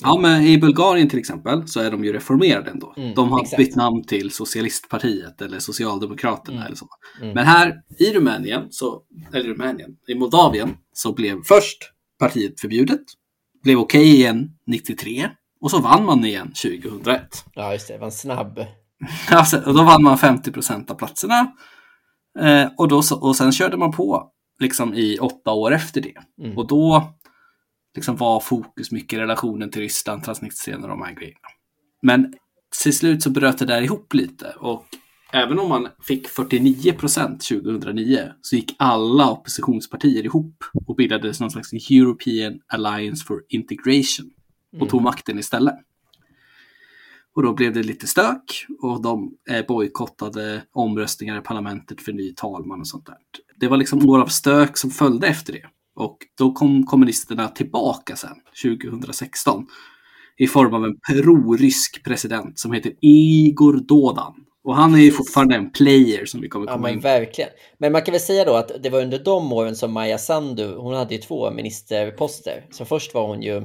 Ja, 0.01 0.17
men 0.21 0.43
i 0.43 0.57
Bulgarien 0.57 1.09
till 1.09 1.19
exempel 1.19 1.67
så 1.67 1.79
är 1.79 1.91
de 1.91 2.05
ju 2.05 2.13
reformerade 2.13 2.71
ändå. 2.71 2.93
Mm, 2.97 3.13
de 3.13 3.31
har 3.31 3.41
exakt. 3.41 3.57
bytt 3.57 3.75
namn 3.75 4.03
till 4.03 4.31
Socialistpartiet 4.31 5.41
eller 5.41 5.59
Socialdemokraterna 5.59 6.57
Mm. 6.57 6.65
eller 6.67 6.75
så. 6.75 6.87
Mm. 7.21 7.33
Men 7.33 7.45
här 7.45 7.81
i 7.99 8.13
Rumänien, 8.13 8.67
så, 8.71 9.01
eller 9.33 9.49
Rumänien, 9.49 9.89
i 10.07 10.15
Moldavien 10.15 10.77
så 10.93 11.13
blev 11.13 11.43
först 11.43 11.77
partiet 12.19 12.59
förbjudet, 12.61 13.01
blev 13.63 13.79
okej 13.79 14.03
igen 14.15 14.49
93 14.67 15.29
och 15.61 15.71
så 15.71 15.81
vann 15.81 16.05
man 16.05 16.25
igen 16.25 16.53
2001. 16.63 17.45
Ja, 17.53 17.73
just 17.73 17.87
det. 17.87 17.93
Det 17.93 17.99
var 17.99 18.05
en 18.05 18.11
snabb. 18.11 18.65
Alltså, 19.31 19.57
och 19.65 19.73
då 19.73 19.83
vann 19.83 20.03
man 20.03 20.17
50 20.17 20.51
procent 20.51 20.91
av 20.91 20.95
platserna. 20.95 21.51
Eh, 22.39 22.69
och, 22.77 22.87
då, 22.87 23.01
och 23.21 23.35
sen 23.35 23.51
körde 23.51 23.77
man 23.77 23.91
på 23.91 24.31
liksom 24.59 24.93
i 24.93 25.17
åtta 25.19 25.51
år 25.51 25.73
efter 25.73 26.01
det. 26.01 26.15
Mm. 26.43 26.57
Och 26.57 26.67
då 26.67 27.13
liksom 27.95 28.15
var 28.15 28.39
fokus 28.39 28.91
mycket 28.91 29.17
i 29.17 29.21
relationen 29.21 29.71
till 29.71 29.81
Ryssland, 29.81 30.23
Transnistrien 30.23 30.83
och 30.83 30.89
de 30.89 31.01
här 31.01 31.13
grejerna. 31.13 31.47
Men 32.01 32.33
till 32.83 32.97
slut 32.97 33.23
så 33.23 33.29
bröt 33.29 33.57
det 33.57 33.65
där 33.65 33.81
ihop 33.81 34.13
lite. 34.13 34.53
Och 34.59 34.85
även 35.33 35.59
om 35.59 35.69
man 35.69 35.87
fick 36.03 36.27
49 36.27 36.93
procent 36.93 37.47
2009 37.47 38.31
så 38.41 38.55
gick 38.55 38.75
alla 38.79 39.31
oppositionspartier 39.31 40.25
ihop 40.25 40.63
och 40.87 40.95
bildade 40.95 41.33
någon 41.39 41.51
slags 41.51 41.73
European 41.73 42.59
Alliance 42.67 43.25
for 43.25 43.43
Integration 43.49 44.31
och 44.79 44.89
tog 44.89 45.01
makten 45.01 45.39
istället. 45.39 45.75
Och 47.35 47.43
då 47.43 47.53
blev 47.53 47.73
det 47.73 47.83
lite 47.83 48.07
stök 48.07 48.65
och 48.81 49.01
de 49.01 49.31
eh, 49.49 49.65
bojkottade 49.65 50.63
omröstningar 50.73 51.37
i 51.37 51.41
parlamentet 51.41 52.01
för 52.01 52.11
ny 52.13 52.33
talman 52.33 52.79
och 52.79 52.87
sånt 52.87 53.05
där. 53.05 53.15
Det 53.59 53.67
var 53.67 53.77
liksom 53.77 54.09
år 54.09 54.19
av 54.21 54.27
stök 54.27 54.77
som 54.77 54.89
följde 54.91 55.27
efter 55.27 55.53
det. 55.53 55.65
Och 55.95 56.17
då 56.37 56.51
kom 56.53 56.85
kommunisterna 56.85 57.47
tillbaka 57.47 58.15
sen, 58.15 58.35
2016, 58.63 59.65
i 60.37 60.47
form 60.47 60.73
av 60.73 60.85
en 60.85 60.95
pro-rysk 61.09 62.03
president 62.03 62.59
som 62.59 62.71
heter 62.73 62.91
Igor 63.01 63.73
Dodan. 63.87 64.33
Och 64.63 64.75
han 64.75 64.93
är 64.95 64.99
ju 64.99 65.11
fortfarande 65.11 65.55
en 65.55 65.71
player 65.71 66.25
som 66.25 66.41
vi 66.41 66.49
kommer 66.49 66.65
Ja, 66.67 66.71
komma 66.73 66.83
men 66.87 66.93
in 66.93 67.01
på. 67.01 67.07
verkligen. 67.07 67.49
Men 67.77 67.91
man 67.91 68.01
kan 68.01 68.11
väl 68.11 68.21
säga 68.21 68.45
då 68.45 68.53
att 68.55 68.71
det 68.83 68.89
var 68.89 69.01
under 69.01 69.19
de 69.23 69.53
åren 69.53 69.75
som 69.75 69.93
Maja 69.93 70.17
Sandu, 70.17 70.75
hon 70.75 70.93
hade 70.93 71.15
ju 71.15 71.21
två 71.21 71.51
ministerposter. 71.51 72.65
Så 72.71 72.85
först 72.85 73.13
var 73.13 73.27
hon 73.27 73.41
ju 73.41 73.61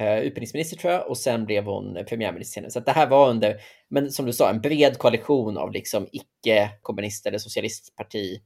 eh, 0.00 0.18
utbildningsminister 0.18 0.76
tror 0.76 0.92
jag 0.92 1.08
och 1.08 1.18
sen 1.18 1.44
blev 1.44 1.64
hon 1.64 2.04
premiärminister 2.08 2.54
senare. 2.54 2.70
Så 2.70 2.80
det 2.80 2.92
här 2.92 3.06
var 3.06 3.30
under, 3.30 3.56
men 3.90 4.10
som 4.10 4.26
du 4.26 4.32
sa, 4.32 4.50
en 4.50 4.60
bred 4.60 4.98
koalition 4.98 5.56
av 5.56 5.72
liksom 5.72 6.06
icke-kommunister 6.12 7.30
eller 7.30 7.38
socialistparti. 7.38 8.40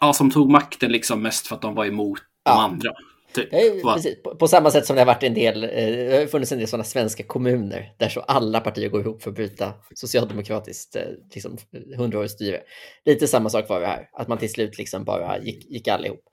Ja, 0.00 0.12
som 0.12 0.30
tog 0.30 0.50
makten 0.50 0.92
liksom 0.92 1.22
mest 1.22 1.46
för 1.46 1.56
att 1.56 1.62
de 1.62 1.74
var 1.74 1.86
emot 1.86 2.18
ja. 2.44 2.52
de 2.52 2.58
andra. 2.58 2.92
Typ. 3.32 3.48
Ja, 3.52 3.94
precis. 3.94 4.22
På, 4.22 4.36
på, 4.36 4.48
samma 4.48 4.70
sätt 4.70 4.86
som 4.86 4.96
det 4.96 5.02
har 5.02 5.06
varit 5.06 5.22
en 5.22 5.34
del, 5.34 5.64
eh, 5.64 6.26
funnits 6.26 6.52
en 6.52 6.58
del 6.58 6.68
sådana 6.68 6.84
svenska 6.84 7.22
kommuner 7.22 7.94
där 7.98 8.08
så 8.08 8.20
alla 8.20 8.60
partier 8.60 8.88
går 8.88 9.00
ihop 9.00 9.22
för 9.22 9.30
att 9.30 9.36
bryta 9.36 9.72
socialdemokratiskt 9.94 10.96
eh, 10.96 11.02
liksom, 11.34 11.56
hundraårigt 11.96 12.32
styre. 12.32 12.60
Lite 13.04 13.26
samma 13.26 13.50
sak 13.50 13.68
var 13.68 13.80
det 13.80 13.86
här, 13.86 14.08
att 14.12 14.28
man 14.28 14.38
till 14.38 14.52
slut 14.52 14.78
liksom 14.78 15.04
bara 15.04 15.38
gick, 15.38 15.70
gick 15.70 15.88
allihop. 15.88 16.24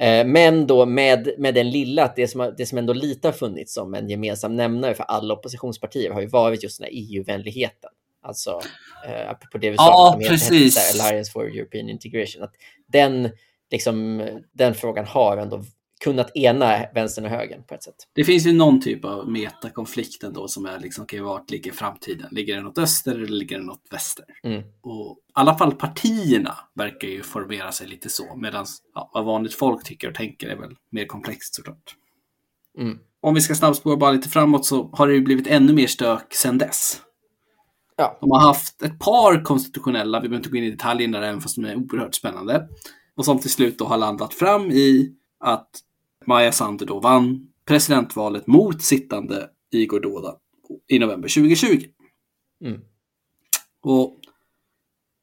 Eh, 0.00 0.26
men 0.26 0.66
då 0.66 0.86
med, 0.86 1.30
med 1.38 1.54
den 1.54 1.70
lilla, 1.70 2.04
att 2.04 2.16
det 2.16 2.28
som, 2.28 2.54
det 2.58 2.66
som 2.66 2.78
ändå 2.78 2.92
lite 2.92 3.28
har 3.28 3.32
funnits 3.32 3.74
som 3.74 3.94
en 3.94 4.08
gemensam 4.08 4.56
nämnare 4.56 4.94
för 4.94 5.04
alla 5.04 5.34
oppositionspartier 5.34 6.10
har 6.10 6.20
ju 6.20 6.26
varit 6.26 6.62
just 6.62 6.78
den 6.78 6.84
här 6.84 6.92
EU-vänligheten. 6.94 7.90
Alltså, 8.22 8.60
eh, 9.06 9.30
apropå 9.30 9.58
det 9.58 9.70
vi 9.70 9.76
sa, 9.76 9.84
ja, 9.84 10.28
precis. 10.28 11.00
Alliance 11.00 11.32
for 11.32 11.44
European 11.44 11.88
Integration, 11.88 12.42
att 12.42 12.52
den, 12.86 13.30
liksom, 13.70 14.26
den 14.52 14.74
frågan 14.74 15.06
har 15.06 15.36
ändå 15.36 15.64
kunnat 16.04 16.36
ena 16.36 16.86
vänstern 16.94 17.24
och 17.24 17.30
högern 17.30 17.62
på 17.64 17.74
ett 17.74 17.82
sätt. 17.82 17.94
Det 18.12 18.24
finns 18.24 18.46
ju 18.46 18.52
någon 18.52 18.80
typ 18.80 19.04
av 19.04 19.28
metakonflikt 19.28 20.24
ändå 20.24 20.48
som 20.48 20.66
är 20.66 20.78
liksom, 20.78 21.04
okay, 21.04 21.20
vart 21.20 21.50
ligger 21.50 21.72
framtiden? 21.72 22.28
Ligger 22.30 22.56
den 22.56 22.66
åt 22.66 22.78
öster 22.78 23.14
eller 23.14 23.26
ligger 23.26 23.58
den 23.58 23.70
åt 23.70 23.82
väster? 23.90 24.24
Mm. 24.42 24.62
Och 24.80 25.18
i 25.18 25.32
alla 25.32 25.58
fall 25.58 25.74
partierna 25.74 26.56
verkar 26.74 27.08
ju 27.08 27.22
formera 27.22 27.72
sig 27.72 27.88
lite 27.88 28.08
så, 28.08 28.36
medan 28.36 28.66
ja, 28.94 29.10
vad 29.14 29.24
vanligt 29.24 29.54
folk 29.54 29.84
tycker 29.84 30.08
och 30.08 30.14
tänker 30.14 30.48
är 30.48 30.56
väl 30.56 30.76
mer 30.90 31.06
komplext 31.06 31.54
såklart. 31.54 31.96
Mm. 32.78 32.98
Om 33.22 33.34
vi 33.34 33.40
ska 33.40 33.54
snabbspåra 33.54 33.96
bara 33.96 34.12
lite 34.12 34.28
framåt 34.28 34.66
så 34.66 34.90
har 34.92 35.06
det 35.06 35.14
ju 35.14 35.20
blivit 35.20 35.46
ännu 35.46 35.72
mer 35.72 35.86
stök 35.86 36.34
sedan 36.34 36.58
dess. 36.58 37.00
Ja. 37.96 38.18
De 38.20 38.30
har 38.30 38.40
haft 38.40 38.82
ett 38.82 38.98
par 38.98 39.44
konstitutionella, 39.44 40.20
vi 40.20 40.28
behöver 40.28 40.36
inte 40.36 40.50
gå 40.50 40.56
in 40.56 40.64
i 40.64 40.70
detaljerna 40.70 41.26
även 41.26 41.40
fast 41.40 41.56
de 41.56 41.64
är 41.64 41.76
oerhört 41.76 42.14
spännande. 42.14 42.68
Och 43.16 43.24
som 43.24 43.38
till 43.38 43.50
slut 43.50 43.78
då 43.78 43.84
har 43.84 43.96
landat 43.96 44.34
fram 44.34 44.70
i 44.70 45.14
att 45.40 45.70
Maja 46.30 46.52
Sander 46.52 46.86
då 46.86 47.00
vann 47.00 47.46
presidentvalet 47.66 48.46
mot 48.46 48.82
sittande 48.82 49.48
Igor 49.72 50.00
Doda 50.00 50.36
i 50.88 50.98
november 50.98 51.28
2020. 51.28 51.84
Mm. 52.64 52.80
Och 53.82 54.20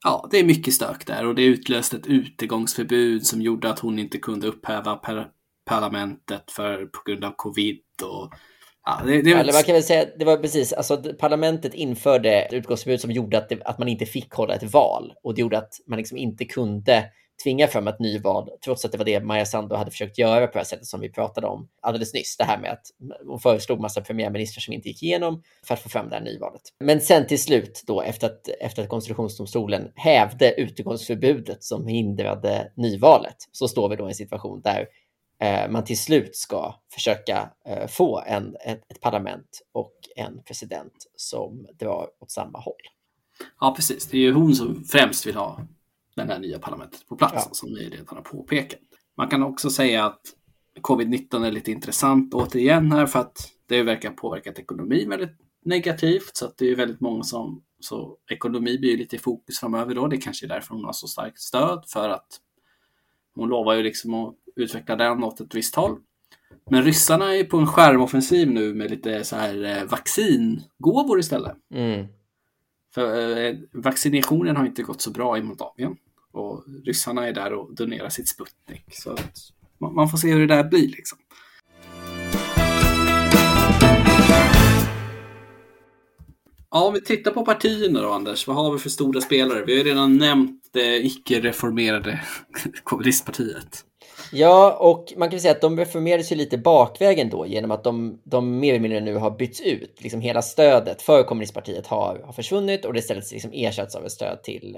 ja, 0.03 0.27
det 0.31 0.39
är 0.39 0.43
mycket 0.43 0.73
stök 0.73 1.07
där 1.07 1.25
och 1.25 1.35
det 1.35 1.43
utlöste 1.43 1.97
ett 1.97 2.07
utegångsförbud 2.07 3.25
som 3.25 3.41
gjorde 3.41 3.69
att 3.69 3.79
hon 3.79 3.99
inte 3.99 4.17
kunde 4.17 4.47
upphäva 4.47 4.95
per 4.95 5.27
parlamentet 5.65 6.51
för, 6.51 6.85
på 6.85 6.99
grund 7.05 7.25
av 7.25 7.33
covid 7.35 7.79
och 8.03 8.33
Ja, 8.83 9.01
det, 9.05 9.21
det... 9.21 9.31
Eller 9.31 9.53
man 9.53 9.63
kan 9.63 9.73
väl 9.73 9.83
säga, 9.83 10.05
det 10.19 10.25
var 10.25 10.37
precis, 10.37 10.73
alltså 10.73 11.03
parlamentet 11.19 11.73
införde 11.73 12.41
ett 12.41 12.53
utgångsförbud 12.53 13.01
som 13.01 13.11
gjorde 13.11 13.37
att, 13.37 13.49
det, 13.49 13.63
att 13.63 13.79
man 13.79 13.87
inte 13.87 14.05
fick 14.05 14.33
hålla 14.33 14.55
ett 14.55 14.73
val 14.73 15.13
och 15.23 15.35
det 15.35 15.41
gjorde 15.41 15.57
att 15.57 15.73
man 15.87 15.97
liksom 15.97 16.17
inte 16.17 16.45
kunde 16.45 17.03
tvinga 17.43 17.67
fram 17.67 17.87
ett 17.87 17.99
nyval, 17.99 18.49
trots 18.63 18.85
att 18.85 18.91
det 18.91 18.97
var 18.97 19.05
det 19.05 19.19
Maja 19.19 19.45
Sandu 19.45 19.75
hade 19.75 19.91
försökt 19.91 20.17
göra 20.17 20.47
på 20.47 20.53
det 20.53 20.59
här 20.59 20.65
sättet 20.65 20.85
som 20.85 20.99
vi 20.99 21.09
pratade 21.09 21.47
om 21.47 21.67
alldeles 21.81 22.13
nyss. 22.13 22.37
Det 22.37 22.43
här 22.43 22.57
med 22.57 22.71
att 22.71 22.85
hon 23.27 23.39
föreslog 23.39 23.79
massa 23.79 24.01
premiärministrar 24.01 24.61
som 24.61 24.73
inte 24.73 24.87
gick 24.87 25.03
igenom 25.03 25.43
för 25.63 25.73
att 25.73 25.79
få 25.79 25.89
fram 25.89 26.09
det 26.09 26.15
här 26.15 26.23
nyvalet. 26.23 26.61
Men 26.79 27.01
sen 27.01 27.27
till 27.27 27.43
slut 27.43 27.83
då 27.87 28.01
efter 28.01 28.27
att, 28.27 28.47
efter 28.59 28.83
att 28.83 28.89
konstitutionsdomstolen 28.89 29.91
hävde 29.95 30.61
utegångsförbudet 30.61 31.63
som 31.63 31.87
hindrade 31.87 32.71
nyvalet 32.75 33.37
så 33.51 33.67
står 33.67 33.89
vi 33.89 33.95
då 33.95 34.05
i 34.05 34.07
en 34.07 34.15
situation 34.15 34.61
där 34.61 34.87
eh, 35.41 35.71
man 35.71 35.83
till 35.83 35.99
slut 35.99 36.35
ska 36.35 36.75
försöka 36.93 37.49
eh, 37.67 37.87
få 37.87 38.23
en, 38.27 38.55
ett, 38.65 38.91
ett 38.91 39.01
parlament 39.01 39.61
och 39.73 39.93
en 40.15 40.43
president 40.43 40.93
som 41.15 41.67
drar 41.79 42.07
åt 42.19 42.31
samma 42.31 42.59
håll. 42.59 42.73
Ja, 43.59 43.73
precis. 43.75 44.07
Det 44.07 44.17
är 44.17 44.21
ju 44.21 44.33
hon 44.33 44.55
som 44.55 44.83
främst 44.83 45.25
vill 45.25 45.35
ha 45.35 45.61
det 46.25 46.33
här 46.33 46.39
nya 46.39 46.59
parlamentet 46.59 47.07
på 47.07 47.15
plats, 47.15 47.33
ja. 47.35 47.49
som 47.53 47.69
ni 47.69 47.89
redan 47.89 48.15
har 48.17 48.21
påpekat. 48.21 48.79
Man 49.17 49.27
kan 49.27 49.43
också 49.43 49.69
säga 49.69 50.05
att 50.05 50.21
covid-19 50.81 51.45
är 51.45 51.51
lite 51.51 51.71
intressant 51.71 52.33
återigen 52.33 52.91
här 52.91 53.05
för 53.05 53.19
att 53.19 53.51
det 53.67 53.83
verkar 53.83 54.11
påverkat 54.11 54.59
ekonomin 54.59 55.09
väldigt 55.09 55.37
negativt. 55.65 56.37
Så 56.37 56.45
att 56.45 56.57
det 56.57 56.71
är 56.71 56.75
väldigt 56.75 57.01
många 57.01 57.23
som, 57.23 57.63
så 57.79 58.17
ekonomi 58.31 58.77
blir 58.77 58.97
lite 58.97 59.15
i 59.15 59.19
fokus 59.19 59.59
framöver 59.59 59.95
då. 59.95 60.07
Det 60.07 60.17
kanske 60.17 60.45
är 60.45 60.49
därför 60.49 60.75
hon 60.75 60.85
har 60.85 60.93
så 60.93 61.07
starkt 61.07 61.39
stöd 61.39 61.83
för 61.87 62.09
att 62.09 62.27
hon 63.35 63.49
lovar 63.49 63.73
ju 63.73 63.83
liksom 63.83 64.13
att 64.13 64.35
utveckla 64.55 64.95
den 64.95 65.23
åt 65.23 65.41
ett 65.41 65.55
visst 65.55 65.75
håll. 65.75 65.97
Men 66.69 66.83
ryssarna 66.83 67.35
är 67.35 67.43
på 67.43 67.57
en 67.57 67.67
skärmoffensiv 67.67 68.51
nu 68.51 68.73
med 68.73 68.91
lite 68.91 69.23
så 69.23 69.35
här 69.35 69.63
eh, 69.63 69.83
vaccingåvor 69.83 71.19
istället. 71.19 71.57
Mm. 71.73 72.07
För 72.93 73.37
eh, 73.37 73.55
vaccinationen 73.71 74.55
har 74.55 74.65
inte 74.65 74.83
gått 74.83 75.01
så 75.01 75.11
bra 75.11 75.37
i 75.37 75.43
Moldavien. 75.43 75.95
Och 76.37 76.63
ryssarna 76.85 77.27
är 77.27 77.33
där 77.33 77.53
och 77.53 77.75
donerar 77.75 78.09
sitt 78.09 78.29
Sputnik. 78.29 78.85
Så 78.91 79.11
att 79.11 79.35
man 79.95 80.09
får 80.09 80.17
se 80.17 80.31
hur 80.31 80.47
det 80.47 80.55
där 80.55 80.63
blir 80.63 80.87
liksom. 80.87 81.17
Ja, 86.71 86.87
om 86.87 86.93
vi 86.93 87.01
tittar 87.01 87.31
på 87.31 87.45
partierna 87.45 88.01
då, 88.01 88.11
Anders. 88.11 88.47
Vad 88.47 88.55
har 88.55 88.71
vi 88.71 88.79
för 88.79 88.89
stora 88.89 89.21
spelare? 89.21 89.63
Vi 89.65 89.71
har 89.71 89.83
ju 89.83 89.89
redan 89.89 90.17
nämnt 90.17 90.69
det 90.73 91.05
icke-reformerade 91.05 92.21
kommunistpartiet. 92.83 93.86
Ja, 94.31 94.77
och 94.79 95.13
man 95.17 95.29
kan 95.29 95.39
säga 95.39 95.51
att 95.51 95.61
de 95.61 95.77
reformerades 95.77 96.31
ju 96.31 96.35
lite 96.35 96.57
bakvägen 96.57 97.29
då 97.29 97.45
genom 97.45 97.71
att 97.71 97.83
de, 97.83 98.21
de 98.23 98.59
mer 98.59 98.69
eller 98.69 98.79
mindre 98.79 98.99
nu 98.99 99.15
har 99.15 99.31
bytts 99.31 99.61
ut. 99.61 100.01
Liksom 100.01 100.21
hela 100.21 100.41
stödet 100.41 101.01
för 101.01 101.23
kommunistpartiet 101.23 101.87
har, 101.87 102.21
har 102.25 102.33
försvunnit 102.33 102.85
och 102.85 102.93
det 102.93 102.99
istället 102.99 103.31
liksom 103.31 103.51
ersatts 103.53 103.95
av 103.95 104.05
ett 104.05 104.11
stöd 104.11 104.43
till, 104.43 104.77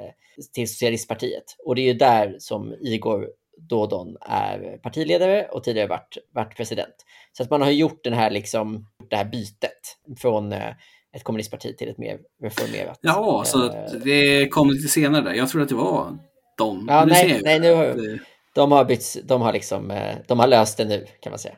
till 0.54 0.70
socialistpartiet. 0.70 1.44
Och 1.66 1.76
det 1.76 1.82
är 1.82 1.86
ju 1.86 1.94
där 1.94 2.36
som 2.40 2.76
Igor 2.82 3.28
Dodon 3.58 4.18
är 4.22 4.78
partiledare 4.84 5.48
och 5.52 5.64
tidigare 5.64 5.88
varit, 5.88 6.18
varit 6.34 6.58
president. 6.58 6.96
Så 7.32 7.44
att 7.44 7.50
man 7.50 7.62
har 7.62 7.70
gjort 7.70 8.04
den 8.04 8.14
här 8.14 8.32
liksom, 8.32 8.86
det 9.10 9.16
här 9.16 9.26
bytet 9.26 9.98
från 10.18 10.54
eh, 10.54 10.70
ett 11.16 11.24
kommunistparti 11.24 11.78
till 11.78 11.90
ett 11.90 11.98
mer 11.98 12.20
reformerat. 12.44 13.00
Ja, 13.02 13.44
så 13.46 13.66
äh, 13.66 13.92
det 14.04 14.48
kom 14.48 14.70
lite 14.70 14.88
senare 14.88 15.22
där. 15.22 15.34
Jag 15.34 15.50
tror 15.50 15.62
att 15.62 15.70
det 15.70 15.76
var 15.76 16.18
de. 16.58 16.86
Ja, 16.90 17.06
nej, 17.06 17.42
nej, 17.44 17.60
nu 17.60 17.74
har, 17.74 18.20
de 18.56 18.72
har 18.72 18.86
bytt, 18.86 19.18
de 19.24 19.42
har 19.42 19.54
liksom, 19.54 19.92
eh, 19.92 20.16
de 20.28 20.40
har 20.40 20.48
löst 20.48 20.78
det 20.78 20.86
nu 20.86 21.06
kan 21.22 21.32
man 21.32 21.40
säga. 21.40 21.56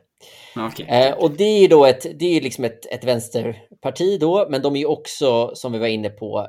Okay. 0.55 0.85
Eh, 0.85 1.13
och 1.13 1.31
det 1.31 1.43
är 1.43 1.61
ju 1.61 1.67
då 1.67 1.85
ett, 1.85 2.05
det 2.19 2.37
är 2.37 2.41
liksom 2.41 2.63
ett, 2.63 2.85
ett 2.85 3.03
vänsterparti 3.03 4.19
då, 4.19 4.47
men 4.49 4.61
de 4.61 4.75
är 4.75 4.89
också, 4.89 5.51
som 5.55 5.71
vi 5.71 5.79
var 5.79 5.87
inne 5.87 6.09
på, 6.09 6.47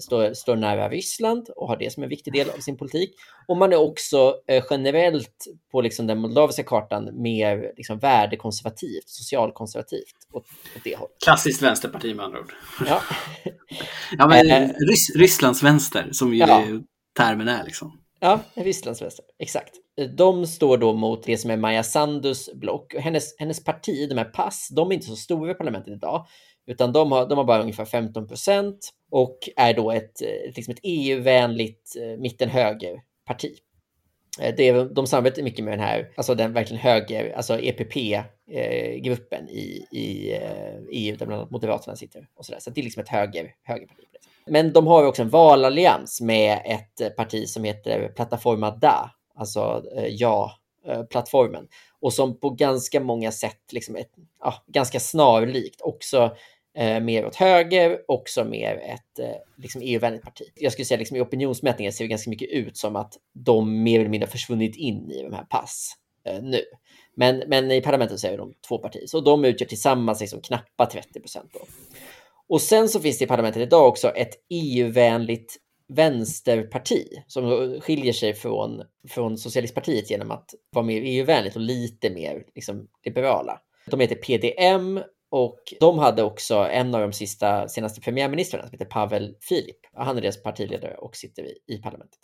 står, 0.00 0.34
står 0.34 0.56
nära 0.56 0.88
Ryssland 0.88 1.48
och 1.56 1.68
har 1.68 1.76
det 1.76 1.92
som 1.92 2.02
en 2.02 2.08
viktig 2.08 2.32
del 2.32 2.50
av 2.50 2.58
sin 2.58 2.76
politik. 2.76 3.14
Och 3.48 3.56
man 3.56 3.72
är 3.72 3.76
också 3.76 4.34
eh, 4.48 4.64
generellt 4.70 5.44
på 5.72 5.80
liksom 5.80 6.06
den 6.06 6.18
moldaviska 6.18 6.62
kartan 6.62 7.22
mer 7.22 7.72
liksom 7.76 7.98
värdekonservativt, 7.98 9.08
socialkonservativt 9.08 10.16
åt, 10.32 10.46
åt 10.76 10.84
det 10.84 10.96
hållet. 10.96 11.16
Klassiskt 11.24 11.62
vänsterparti 11.62 12.14
med 12.14 12.24
andra 12.24 12.38
ord. 12.40 12.52
Ja. 12.86 13.00
ja 14.18 14.26
men 14.28 14.50
eh, 14.50 14.68
Rys 14.68 15.16
Rysslands 15.16 15.62
vänster, 15.62 16.08
som 16.12 16.34
ju 16.34 16.38
ja. 16.38 16.64
termen 17.16 17.48
är 17.48 17.64
liksom. 17.64 18.01
Ja, 18.24 18.40
en 18.54 18.64
vänster, 18.64 19.24
exakt. 19.38 19.74
De 20.16 20.46
står 20.46 20.78
då 20.78 20.92
mot 20.92 21.22
det 21.22 21.36
som 21.36 21.50
är 21.50 21.56
Maja 21.56 21.82
Sandus 21.82 22.52
block. 22.54 22.94
Hennes, 22.94 23.38
hennes 23.38 23.64
parti, 23.64 24.08
de 24.08 24.18
här 24.18 24.24
pass, 24.24 24.68
de 24.68 24.90
är 24.90 24.94
inte 24.94 25.06
så 25.06 25.16
stora 25.16 25.50
i 25.50 25.54
parlamentet 25.54 25.94
idag, 25.94 26.26
utan 26.66 26.92
de 26.92 27.12
har, 27.12 27.28
de 27.28 27.38
har 27.38 27.44
bara 27.44 27.62
ungefär 27.62 27.84
15 27.84 28.28
procent 28.28 28.90
och 29.10 29.38
är 29.56 29.74
då 29.74 29.90
ett, 29.90 30.22
liksom 30.56 30.72
ett 30.72 30.80
EU-vänligt 30.82 31.96
eh, 32.00 32.20
mitten-höger-parti. 32.20 33.52
Eh, 34.40 34.54
det 34.56 34.68
är, 34.68 34.84
de 34.84 35.06
samarbetar 35.06 35.42
mycket 35.42 35.64
med 35.64 35.72
den 35.72 35.86
här, 35.86 36.12
alltså 36.16 36.34
den 36.34 36.52
verkligen 36.52 36.82
höger, 36.82 37.32
alltså 37.36 37.58
EPP-gruppen 37.58 39.48
eh, 39.48 39.54
i, 39.54 39.86
i 39.92 40.38
EU, 40.92 41.16
där 41.16 41.26
bland 41.26 41.40
annat 41.40 41.50
Moderaterna 41.50 41.96
sitter 41.96 42.28
och 42.34 42.46
sådär. 42.46 42.60
Så 42.60 42.70
det 42.70 42.80
är 42.80 42.84
liksom 42.84 43.02
ett 43.02 43.08
höger, 43.08 43.54
högerparti. 43.62 44.11
Men 44.46 44.72
de 44.72 44.86
har 44.86 45.04
också 45.04 45.22
en 45.22 45.28
valallians 45.28 46.20
med 46.20 46.62
ett 46.64 47.16
parti 47.16 47.48
som 47.48 47.64
heter 47.64 48.08
Plataforma 48.08 48.70
Da, 48.70 49.10
alltså 49.34 49.84
eh, 49.96 50.06
ja-plattformen. 50.06 51.68
Och 52.00 52.12
som 52.12 52.40
på 52.40 52.50
ganska 52.50 53.00
många 53.00 53.32
sätt, 53.32 53.72
liksom 53.72 53.96
ett, 53.96 54.10
ja, 54.40 54.54
ganska 54.66 55.00
snarlikt, 55.00 55.80
också 55.80 56.36
eh, 56.74 57.00
mer 57.00 57.26
åt 57.26 57.36
höger, 57.36 57.98
också 58.08 58.44
mer 58.44 58.76
ett 58.76 59.18
eh, 59.18 59.36
liksom 59.56 59.82
EU-vänligt 59.84 60.22
parti. 60.22 60.44
Jag 60.54 60.72
skulle 60.72 60.86
säga 60.86 60.98
liksom 60.98 61.16
i 61.16 61.20
opinionsmätningar 61.20 61.92
ser 61.92 62.04
det 62.04 62.08
ganska 62.08 62.30
mycket 62.30 62.50
ut 62.50 62.76
som 62.76 62.96
att 62.96 63.14
de 63.32 63.82
mer 63.82 64.00
eller 64.00 64.10
mindre 64.10 64.28
försvunnit 64.28 64.76
in 64.76 65.10
i 65.10 65.22
de 65.22 65.32
här 65.32 65.44
pass 65.44 65.92
eh, 66.24 66.42
nu. 66.42 66.62
Men, 67.14 67.42
men 67.46 67.70
i 67.70 67.80
parlamentet 67.80 68.20
så 68.20 68.26
är 68.26 68.38
de 68.38 68.54
två 68.68 68.78
partier, 68.78 69.06
så 69.06 69.20
de 69.20 69.44
utgör 69.44 69.68
tillsammans 69.68 70.20
liksom 70.20 70.40
knappa 70.40 70.86
30 70.86 71.20
procent. 71.20 71.56
Och 72.52 72.60
sen 72.60 72.88
så 72.88 73.00
finns 73.00 73.18
det 73.18 73.24
i 73.24 73.28
parlamentet 73.28 73.62
idag 73.62 73.88
också 73.88 74.08
ett 74.08 74.34
EU-vänligt 74.48 75.56
vänsterparti 75.88 77.08
som 77.26 77.80
skiljer 77.80 78.12
sig 78.12 78.34
från, 78.34 78.82
från 79.08 79.38
socialistpartiet 79.38 80.10
genom 80.10 80.30
att 80.30 80.54
vara 80.70 80.86
mer 80.86 81.00
EU-vänligt 81.04 81.56
och 81.56 81.62
lite 81.62 82.10
mer 82.10 82.44
liksom, 82.54 82.88
liberala. 83.04 83.60
De 83.86 84.00
heter 84.00 84.14
PDM 84.14 85.00
och 85.30 85.58
de 85.80 85.98
hade 85.98 86.22
också 86.22 86.54
en 86.54 86.94
av 86.94 87.00
de 87.00 87.12
sista, 87.12 87.68
senaste 87.68 88.00
premiärministrarna 88.00 88.64
som 88.64 88.72
heter 88.72 88.84
Pavel 88.84 89.36
Filip. 89.40 89.78
Han 89.92 90.16
är 90.16 90.20
deras 90.20 90.42
partiledare 90.42 90.94
och 90.94 91.16
sitter 91.16 91.42
i, 91.42 91.58
i 91.66 91.78
parlamentet. 91.78 92.20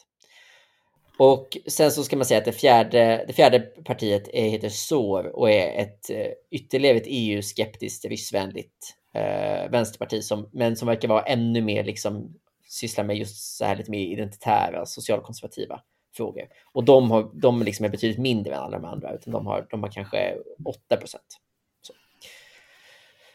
Och 1.18 1.58
sen 1.66 1.90
så 1.90 2.04
ska 2.04 2.16
man 2.16 2.26
säga 2.26 2.38
att 2.38 2.44
det 2.44 2.52
fjärde, 2.52 3.25
det 3.26 3.32
fjärde 3.32 3.61
partiet 3.61 4.28
är, 4.32 4.49
heter 4.49 4.68
SOR 4.68 5.37
och 5.37 5.50
är 5.50 5.82
ett 5.82 6.11
eh, 6.11 6.26
ytterligare 6.50 6.97
ett 6.97 7.06
EU-skeptiskt, 7.06 8.04
ryssvänligt 8.04 8.98
eh, 9.15 9.71
vänsterparti 9.71 10.23
som, 10.23 10.49
men 10.53 10.77
som 10.77 10.88
verkar 10.88 11.09
vara 11.09 11.23
ännu 11.23 11.62
mer 11.62 11.85
liksom 11.85 12.35
sysslar 12.69 13.05
med 13.05 13.17
just 13.17 13.57
så 13.57 13.65
här 13.65 13.77
lite 13.77 13.91
mer 13.91 14.12
identitära, 14.12 14.87
socialkonservativa 14.87 15.81
frågor. 16.17 16.49
Och 16.73 16.85
de, 16.85 17.11
har, 17.11 17.31
de 17.33 17.62
liksom 17.62 17.85
är 17.85 17.88
betydligt 17.88 18.19
mindre 18.19 18.55
än 18.55 18.61
alla 18.61 18.79
de 18.79 18.85
andra, 18.85 19.15
utan 19.15 19.33
de 19.33 19.47
har, 19.47 19.67
de 19.71 19.83
har 19.83 19.91
kanske 19.91 20.37
8 20.65 20.97
procent. 20.97 21.38
Så. 21.83 21.93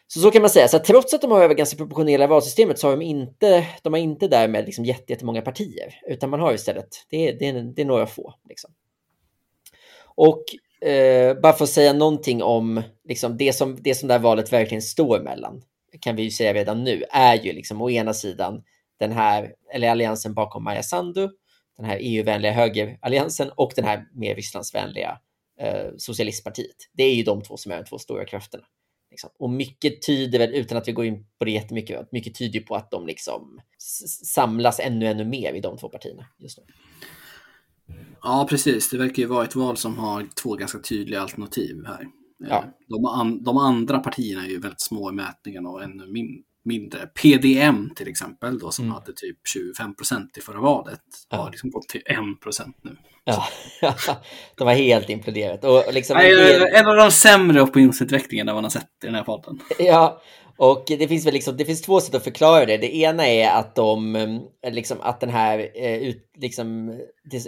så. 0.07 0.19
så 0.19 0.31
kan 0.31 0.41
man 0.41 0.49
säga. 0.49 0.67
Så 0.67 0.77
att 0.77 0.83
trots 0.83 1.13
att 1.13 1.21
de 1.21 1.31
har 1.31 1.43
över 1.43 1.55
ganska 1.55 1.77
proportionella 1.77 2.27
valsystemet 2.27 2.79
så 2.79 2.87
har 2.87 2.97
de 2.97 3.01
inte, 3.01 3.67
de 3.81 3.93
har 3.93 3.99
inte 3.99 4.27
därmed 4.27 4.65
liksom 4.65 4.85
jättemånga 4.85 5.41
partier, 5.41 5.99
utan 6.07 6.29
man 6.29 6.39
har 6.39 6.53
istället, 6.53 7.05
det 7.09 7.27
är, 7.27 7.39
det 7.39 7.47
är, 7.47 7.63
det 7.63 7.81
är 7.81 7.85
några 7.85 8.07
få. 8.07 8.33
Liksom. 8.49 8.73
Och 10.15 10.43
eh, 10.83 11.41
bara 11.41 11.53
för 11.53 11.63
att 11.63 11.69
säga 11.69 11.93
någonting 11.93 12.43
om 12.43 12.81
liksom, 13.03 13.37
det, 13.37 13.53
som, 13.53 13.77
det 13.81 13.95
som 13.95 14.07
det 14.07 14.13
här 14.13 14.21
valet 14.21 14.53
verkligen 14.53 14.81
står 14.81 15.19
mellan, 15.19 15.61
kan 15.99 16.15
vi 16.15 16.23
ju 16.23 16.31
säga 16.31 16.53
redan 16.53 16.83
nu, 16.83 17.03
är 17.11 17.35
ju 17.35 17.53
liksom 17.53 17.81
å 17.81 17.89
ena 17.89 18.13
sidan 18.13 18.63
den 18.99 19.11
här, 19.11 19.53
eller 19.73 19.89
alliansen 19.89 20.33
bakom 20.33 20.63
Maja 20.63 20.83
Sandu, 20.83 21.29
den 21.77 21.85
här 21.85 21.97
EU-vänliga 22.01 22.51
högeralliansen 22.51 23.49
och 23.55 23.71
den 23.75 23.85
här 23.85 24.05
mer 24.13 24.35
Rysslandsvänliga 24.35 25.19
eh, 25.59 25.85
socialistpartiet. 25.97 26.75
Det 26.93 27.03
är 27.03 27.15
ju 27.15 27.23
de 27.23 27.41
två 27.41 27.57
som 27.57 27.71
är 27.71 27.77
de 27.77 27.83
två 27.83 27.97
stora 27.97 28.25
krafterna. 28.25 28.63
Liksom. 29.11 29.29
Och 29.39 29.49
mycket 29.49 30.01
tyder 30.01 30.39
väl, 30.39 30.53
utan 30.53 30.77
att 30.77 30.87
vi 30.87 30.91
går 30.91 31.05
in 31.05 31.25
på 31.39 31.45
det 31.45 31.51
jättemycket, 31.51 32.11
mycket 32.11 32.35
tyder 32.35 32.59
på 32.59 32.75
att 32.75 32.91
de 32.91 33.07
liksom 33.07 33.61
samlas 34.23 34.79
ännu, 34.79 35.07
ännu 35.07 35.25
mer 35.25 35.53
i 35.53 35.59
de 35.59 35.77
två 35.77 35.89
partierna 35.89 36.25
just 36.37 36.57
nu. 36.57 36.63
Ja, 38.21 38.47
precis. 38.49 38.89
Det 38.89 38.97
verkar 38.97 39.23
ju 39.23 39.27
vara 39.27 39.43
ett 39.43 39.55
val 39.55 39.77
som 39.77 39.97
har 39.97 40.27
två 40.41 40.55
ganska 40.55 40.79
tydliga 40.79 41.21
alternativ 41.21 41.85
här. 41.85 42.07
Ja. 42.49 42.63
De, 42.87 43.05
an 43.05 43.43
de, 43.43 43.57
andra 43.57 43.99
partierna 43.99 44.45
är 44.45 44.49
ju 44.49 44.59
väldigt 44.59 44.81
små 44.81 45.09
i 45.09 45.13
mätningen 45.13 45.65
och 45.65 45.83
ännu 45.83 46.07
min 46.07 46.43
mindre. 46.65 47.07
PDM 47.07 47.89
till 47.95 48.07
exempel, 48.07 48.59
då, 48.59 48.71
som 48.71 48.85
mm. 48.85 48.93
hade 48.93 49.13
typ 49.13 49.37
25 49.53 49.95
procent 49.95 50.37
i 50.37 50.41
förra 50.41 50.59
valet, 50.59 51.01
ja. 51.29 51.37
har 51.37 51.51
liksom 51.51 51.71
gått 51.71 51.89
till 51.89 52.01
1 52.05 52.17
procent 52.41 52.77
nu. 52.81 52.97
Ja, 53.25 53.47
de 54.57 54.67
har 54.67 54.73
helt 54.73 55.09
imploderat. 55.09 55.63
Och 55.63 55.93
liksom 55.93 56.17
Nej, 56.17 56.35
del... 56.35 56.61
En 56.61 56.87
av 56.87 56.95
de 56.95 57.11
sämre 57.11 57.61
opinionsutvecklingarna 57.61 58.53
man 58.53 58.63
har 58.63 58.71
sett 58.71 58.89
i 59.03 59.05
den 59.05 59.15
här 59.15 59.23
podden. 59.23 59.59
Ja, 59.79 60.21
och 60.57 60.83
det 60.87 61.07
finns 61.07 61.25
väl 61.25 61.33
liksom, 61.33 61.57
det 61.57 61.65
finns 61.65 61.81
två 61.81 62.01
sätt 62.01 62.15
att 62.15 62.23
förklara 62.23 62.65
det. 62.65 62.77
Det 62.77 62.95
ena 62.95 63.27
är 63.27 63.59
att 63.59 63.75
de, 63.75 64.15
eh, 64.61 64.73
liksom 64.73 64.97
att 65.01 65.19
den 65.19 65.29
här, 65.29 65.71
eh, 65.75 65.97
ut, 65.97 66.31
liksom, 66.37 66.99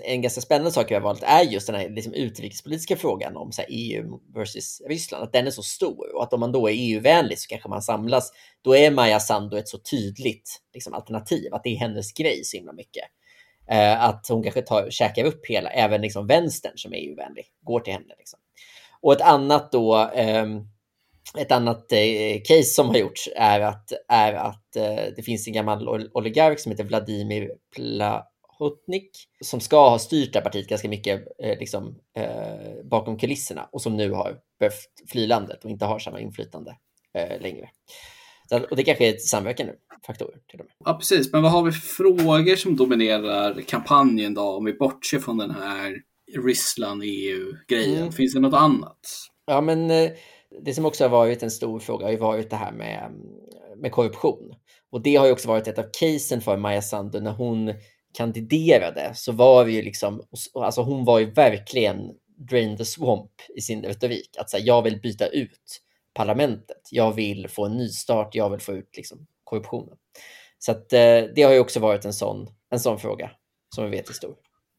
en 0.03 0.21
ganska 0.21 0.41
spännande 0.41 0.71
sak 0.71 0.91
vi 0.91 0.95
har 0.95 1.01
valt 1.01 1.23
är 1.23 1.43
just 1.43 1.67
den 1.67 1.75
här 1.75 1.89
liksom, 1.89 2.13
utrikespolitiska 2.13 2.95
frågan 2.95 3.37
om 3.37 3.51
så 3.51 3.61
här, 3.61 3.69
EU 3.71 4.19
versus 4.35 4.81
Ryssland, 4.89 5.23
att 5.23 5.33
den 5.33 5.47
är 5.47 5.51
så 5.51 5.63
stor 5.63 6.15
och 6.15 6.23
att 6.23 6.33
om 6.33 6.39
man 6.39 6.51
då 6.51 6.69
är 6.69 6.73
EU-vänlig 6.73 7.39
så 7.39 7.47
kanske 7.47 7.69
man 7.69 7.81
samlas. 7.81 8.31
Då 8.61 8.75
är 8.75 8.91
Maja 8.91 9.19
Sandu 9.19 9.57
ett 9.57 9.67
så 9.67 9.77
tydligt 9.77 10.61
liksom, 10.73 10.93
alternativ, 10.93 11.53
att 11.53 11.63
det 11.63 11.69
är 11.69 11.77
hennes 11.77 12.13
grej 12.13 12.43
så 12.43 12.57
himla 12.57 12.73
mycket. 12.73 13.03
Eh, 13.69 14.03
att 14.03 14.27
hon 14.29 14.43
kanske 14.43 14.61
tar, 14.61 14.89
käkar 14.89 15.25
upp 15.25 15.45
hela, 15.45 15.69
även 15.69 16.01
liksom 16.01 16.27
vänstern 16.27 16.73
som 16.75 16.93
är 16.93 16.97
EU-vänlig, 16.97 17.45
går 17.61 17.79
till 17.79 17.93
henne. 17.93 18.13
Liksom. 18.17 18.39
Och 19.01 19.13
ett 19.13 19.21
annat 19.21 19.71
då, 19.71 20.09
eh, 20.09 20.45
ett 21.37 21.51
annat 21.51 21.91
eh, 21.91 22.41
case 22.43 22.63
som 22.63 22.87
har 22.87 22.97
gjorts 22.97 23.29
är 23.35 23.59
att, 23.59 23.91
är 24.07 24.33
att 24.33 24.75
eh, 24.75 25.13
det 25.15 25.23
finns 25.23 25.47
en 25.47 25.53
gammal 25.53 26.09
oligark 26.13 26.59
som 26.59 26.71
heter 26.71 26.83
Vladimir 26.83 27.51
Plahotnik 27.75 29.11
som 29.43 29.59
ska 29.59 29.89
ha 29.89 29.99
styrt 29.99 30.33
det 30.33 30.39
här 30.39 30.43
partiet 30.43 30.67
ganska 30.67 30.89
mycket 30.89 31.23
eh, 31.43 31.59
liksom, 31.59 31.95
eh, 32.17 32.85
bakom 32.89 33.17
kulisserna 33.17 33.69
och 33.71 33.81
som 33.81 33.97
nu 33.97 34.11
har 34.11 34.37
behövt 34.59 35.09
fly 35.11 35.27
landet 35.27 35.63
och 35.63 35.69
inte 35.71 35.85
har 35.85 35.99
samma 35.99 36.19
inflytande 36.19 36.75
eh, 37.13 37.41
längre. 37.41 37.69
Så, 38.49 38.59
och 38.59 38.75
det 38.75 38.83
kanske 38.83 39.09
är 39.09 39.17
samverkande 39.17 39.73
faktorer 40.05 40.37
till 40.47 40.59
och 40.59 40.65
med. 40.65 40.73
Ja, 40.85 40.93
precis. 40.93 41.31
Men 41.33 41.43
vad 41.43 41.51
har 41.51 41.63
vi 41.63 41.71
för 41.71 41.87
frågor 42.03 42.55
som 42.55 42.75
dominerar 42.75 43.61
kampanjen 43.61 44.33
då, 44.33 44.41
om 44.41 44.65
vi 44.65 44.73
bortser 44.73 45.19
från 45.19 45.37
den 45.37 45.51
här 45.51 45.95
Ryssland-EU-grejen? 46.45 47.97
Mm. 47.97 48.11
Finns 48.11 48.33
det 48.33 48.39
något 48.39 48.53
annat? 48.53 48.99
Ja, 49.45 49.61
men 49.61 49.91
eh, 49.91 50.11
det 50.61 50.73
som 50.73 50.85
också 50.85 51.03
har 51.03 51.09
varit 51.09 51.43
en 51.43 51.51
stor 51.51 51.79
fråga 51.79 52.05
har 52.05 52.11
ju 52.11 52.17
varit 52.17 52.49
det 52.49 52.55
här 52.55 52.71
med, 52.71 53.11
med 53.77 53.91
korruption. 53.91 54.55
Och 54.91 55.01
det 55.01 55.15
har 55.15 55.25
ju 55.25 55.31
också 55.31 55.47
varit 55.47 55.67
ett 55.67 55.79
av 55.79 55.85
casen 55.99 56.41
för 56.41 56.57
Maja 56.57 56.81
Sandu 56.81 57.19
när 57.19 57.31
hon 57.31 57.73
kandiderade 58.13 59.11
så 59.15 59.31
var 59.31 59.65
det 59.65 59.71
ju 59.71 59.81
liksom, 59.81 60.21
alltså 60.53 60.81
hon 60.81 61.05
var 61.05 61.19
ju 61.19 61.31
verkligen 61.31 62.11
drain 62.37 62.77
the 62.77 62.85
swamp 62.85 63.31
i 63.55 63.61
sin 63.61 63.83
retorik. 63.83 64.37
Att 64.37 64.49
säga, 64.49 64.65
jag 64.65 64.81
vill 64.81 65.01
byta 65.01 65.27
ut 65.27 65.81
parlamentet. 66.13 66.81
Jag 66.91 67.11
vill 67.11 67.47
få 67.47 67.65
en 67.65 67.77
nystart. 67.77 68.35
Jag 68.35 68.49
vill 68.49 68.59
få 68.59 68.73
ut 68.73 68.97
liksom, 68.97 69.27
korruptionen. 69.43 69.97
Så 70.59 70.71
att, 70.71 70.93
eh, 70.93 71.23
det 71.35 71.43
har 71.43 71.53
ju 71.53 71.59
också 71.59 71.79
varit 71.79 72.05
en 72.05 72.13
sån, 72.13 72.47
en 72.69 72.79
sån 72.79 72.99
fråga 72.99 73.31
som 73.75 73.83
vi 73.83 73.89
vet 73.89 74.09
är 74.09 74.13
stor. 74.13 74.35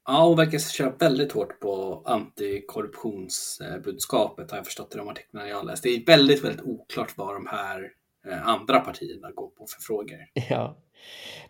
Ja, 0.08 0.24
hon 0.24 0.36
verkar 0.36 0.58
köra 0.58 0.92
väldigt 0.98 1.32
hårt 1.32 1.60
på 1.60 2.02
antikorruptionsbudskapet 2.04 4.50
har 4.50 4.58
jag 4.58 4.66
förstått 4.66 4.94
i 4.94 4.98
de 4.98 5.08
artiklarna 5.08 5.48
jag 5.48 5.56
har 5.56 5.64
läst. 5.64 5.82
Det 5.82 5.88
är 5.88 6.06
väldigt, 6.06 6.44
väldigt 6.44 6.64
oklart 6.64 7.12
vad 7.16 7.34
de 7.34 7.46
här 7.46 7.90
eh, 8.28 8.48
andra 8.48 8.80
partierna 8.80 9.30
går 9.30 9.48
på 9.48 9.66
för 9.66 9.80
frågor. 9.80 10.18
Ja, 10.48 10.78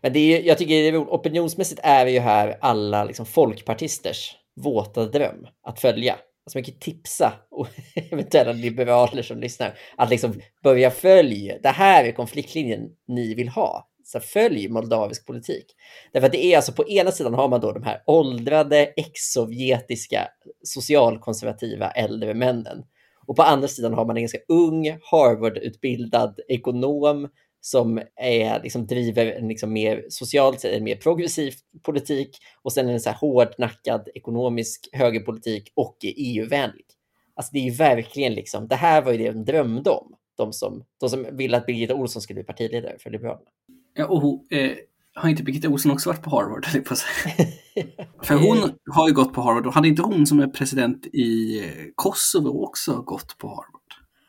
men 0.01 0.13
det 0.13 0.19
är, 0.19 0.43
jag 0.43 0.59
tycker 0.59 0.75
det 0.75 0.89
är, 0.89 0.99
opinionsmässigt 0.99 1.81
är 1.85 2.05
det 2.05 2.11
ju 2.11 2.21
här 2.21 2.59
alla 2.61 3.05
liksom 3.05 3.27
folkpartisters 3.27 4.37
våta 4.55 5.05
dröm 5.05 5.47
att 5.63 5.81
följa. 5.81 6.13
Alltså 6.13 6.59
man 6.59 6.65
kan 6.65 6.79
tipsa 6.79 7.33
och 7.51 7.69
eventuella 8.13 8.53
liberaler 8.53 9.23
som 9.23 9.41
lyssnar 9.41 9.79
att 9.97 10.11
liksom 10.11 10.41
börja 10.63 10.91
följa. 10.91 11.59
Det 11.63 11.69
här 11.69 12.05
är 12.05 12.13
konfliktlinjen 12.13 12.91
ni 13.09 13.35
vill 13.35 13.49
ha 13.49 13.89
så 14.07 14.21
följ 14.21 14.69
moldavisk 14.69 15.27
politik. 15.27 15.67
Därför 16.13 16.27
att 16.27 16.33
det 16.33 16.45
är 16.45 16.57
alltså 16.57 16.73
på 16.73 16.89
ena 16.89 17.11
sidan 17.11 17.35
har 17.35 17.49
man 17.49 17.61
då 17.61 17.73
de 17.73 17.83
här 17.83 18.03
åldrade 18.07 18.93
ex-sovjetiska 18.97 20.29
socialkonservativa 20.63 21.91
äldre 21.91 22.35
männen. 22.35 22.85
Och 23.27 23.37
på 23.37 23.43
andra 23.43 23.69
sidan 23.69 23.95
har 23.95 24.05
man 24.05 24.17
en 24.17 24.23
ganska 24.23 24.39
ung 24.49 24.99
Harvard-utbildad 25.11 26.41
ekonom 26.49 27.29
som 27.61 28.03
är, 28.17 28.63
liksom, 28.63 28.87
driver 28.87 29.27
en 29.27 29.49
liksom 29.49 29.73
mer 29.73 30.05
socialt, 30.09 30.65
en 30.65 30.85
mer 30.85 30.97
progressiv 30.97 31.55
politik 31.83 32.39
och 32.63 32.73
sen 32.73 32.89
en 32.89 33.01
så 33.01 33.11
här 33.11 33.17
hårdnackad 33.17 34.09
ekonomisk 34.15 34.89
högerpolitik 34.93 35.73
och 35.75 35.97
är 36.01 36.13
EU-vänlig. 36.17 36.87
Alltså 37.35 37.51
det 37.53 37.59
är 37.59 37.65
ju 37.65 37.71
verkligen 37.71 38.35
liksom, 38.35 38.69
det 38.69 38.77
här 38.77 39.03
var 39.03 39.13
ju 39.13 39.19
det 39.19 39.33
de 39.33 39.45
drömde 39.45 39.91
om, 39.91 40.15
de 40.37 40.53
som, 40.53 40.85
de 41.01 41.11
som 41.11 41.37
ville 41.37 41.57
att 41.57 41.67
Birgitta 41.67 41.95
Olsson 41.95 42.23
skulle 42.23 42.35
bli 42.35 42.45
partiledare 42.45 42.97
för 42.99 43.11
Liberalerna. 43.11 43.51
Ja, 43.97 44.07
och 44.07 44.53
eh, 44.53 44.77
har 45.15 45.29
inte 45.29 45.43
Birgitta 45.43 45.69
Olsson 45.69 45.93
också 45.93 46.11
varit 46.11 46.23
på 46.23 46.31
Harvard? 46.31 46.85
På 46.85 46.95
För 48.25 48.35
hon 48.35 48.73
har 48.91 49.09
ju 49.09 49.15
gått 49.15 49.33
på 49.33 49.41
Harvard 49.41 49.67
och 49.67 49.75
hade 49.75 49.89
inte 49.89 50.03
hon 50.03 50.27
som 50.27 50.41
är 50.41 50.47
president 50.47 51.07
i 51.07 51.61
eh, 51.65 51.85
Kosovo 51.95 52.65
också 52.65 53.03
gått 53.03 53.39
på 53.39 53.49
Harvard? 53.49 53.83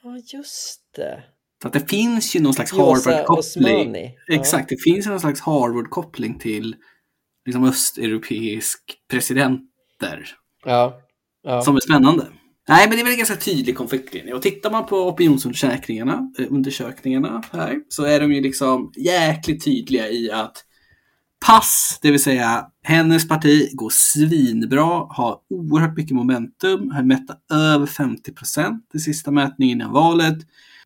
Ja, 0.03 0.37
just 0.37 0.81
det. 0.95 1.23
Så 1.61 1.67
att 1.67 1.73
det 1.73 1.89
finns 1.89 2.35
ju 2.35 2.39
någon 2.39 2.53
slags 2.53 2.71
Harvard-koppling. 2.71 3.95
Ja. 4.27 4.35
Exakt, 4.35 4.69
det 4.69 4.77
finns 4.83 5.05
någon 5.05 5.19
slags 5.19 5.41
Harvard-koppling 5.41 6.39
till 6.39 6.75
liksom 7.45 7.63
östeuropeisk 7.63 8.79
presidenter. 9.09 10.29
Ja. 10.65 11.01
ja. 11.43 11.61
Som 11.61 11.75
är 11.75 11.79
spännande. 11.79 12.27
Nej, 12.69 12.87
men 12.87 12.97
det 12.97 13.01
är 13.01 13.03
väl 13.03 13.13
en 13.13 13.17
ganska 13.17 13.35
tydlig 13.35 13.77
konfliktlinje. 13.77 14.33
Och 14.33 14.41
tittar 14.41 14.71
man 14.71 14.85
på 14.85 15.07
opinionsundersökningarna 15.09 16.31
eh, 16.39 16.45
undersökningarna 16.49 17.43
här, 17.51 17.79
så 17.89 18.03
är 18.03 18.19
de 18.19 18.33
ju 18.33 18.41
liksom 18.41 18.91
jäkligt 18.95 19.63
tydliga 19.63 20.09
i 20.09 20.31
att 20.31 20.63
pass, 21.45 21.99
det 22.01 22.11
vill 22.11 22.23
säga 22.23 22.67
hennes 22.83 23.27
parti, 23.27 23.69
går 23.73 23.91
svinbra, 23.93 25.07
har 25.09 25.37
oerhört 25.49 25.97
mycket 25.97 26.15
momentum, 26.15 26.91
har 26.91 27.03
mätt 27.03 27.25
över 27.51 27.85
50 27.85 28.33
procent 28.33 28.91
i 28.93 28.99
sista 28.99 29.31
mätningen 29.31 29.81
innan 29.81 29.93
valet, 29.93 30.37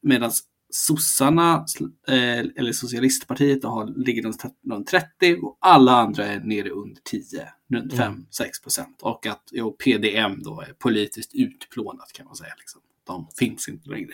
medan 0.02 0.32
sossarna, 0.71 1.65
eh, 2.07 2.39
eller 2.39 2.71
socialistpartiet, 2.71 3.63
har, 3.63 4.05
ligger 4.05 4.23
runt 4.23 4.88
30 4.88 5.39
och 5.41 5.57
alla 5.62 5.91
andra 5.91 6.25
är 6.25 6.39
nere 6.39 6.69
under 6.69 7.01
10, 7.03 7.23
runt 7.69 7.93
5-6 7.93 7.99
mm. 7.99 8.21
procent. 8.63 9.01
Och 9.01 9.27
att 9.27 9.43
jo, 9.51 9.71
PDM 9.71 10.43
då 10.43 10.62
är 10.62 10.73
politiskt 10.73 11.36
utplånat 11.36 12.13
kan 12.13 12.25
man 12.25 12.36
säga. 12.36 12.53
Liksom. 12.57 12.81
De 13.03 13.27
finns 13.38 13.69
inte 13.69 13.89
längre. 13.89 14.13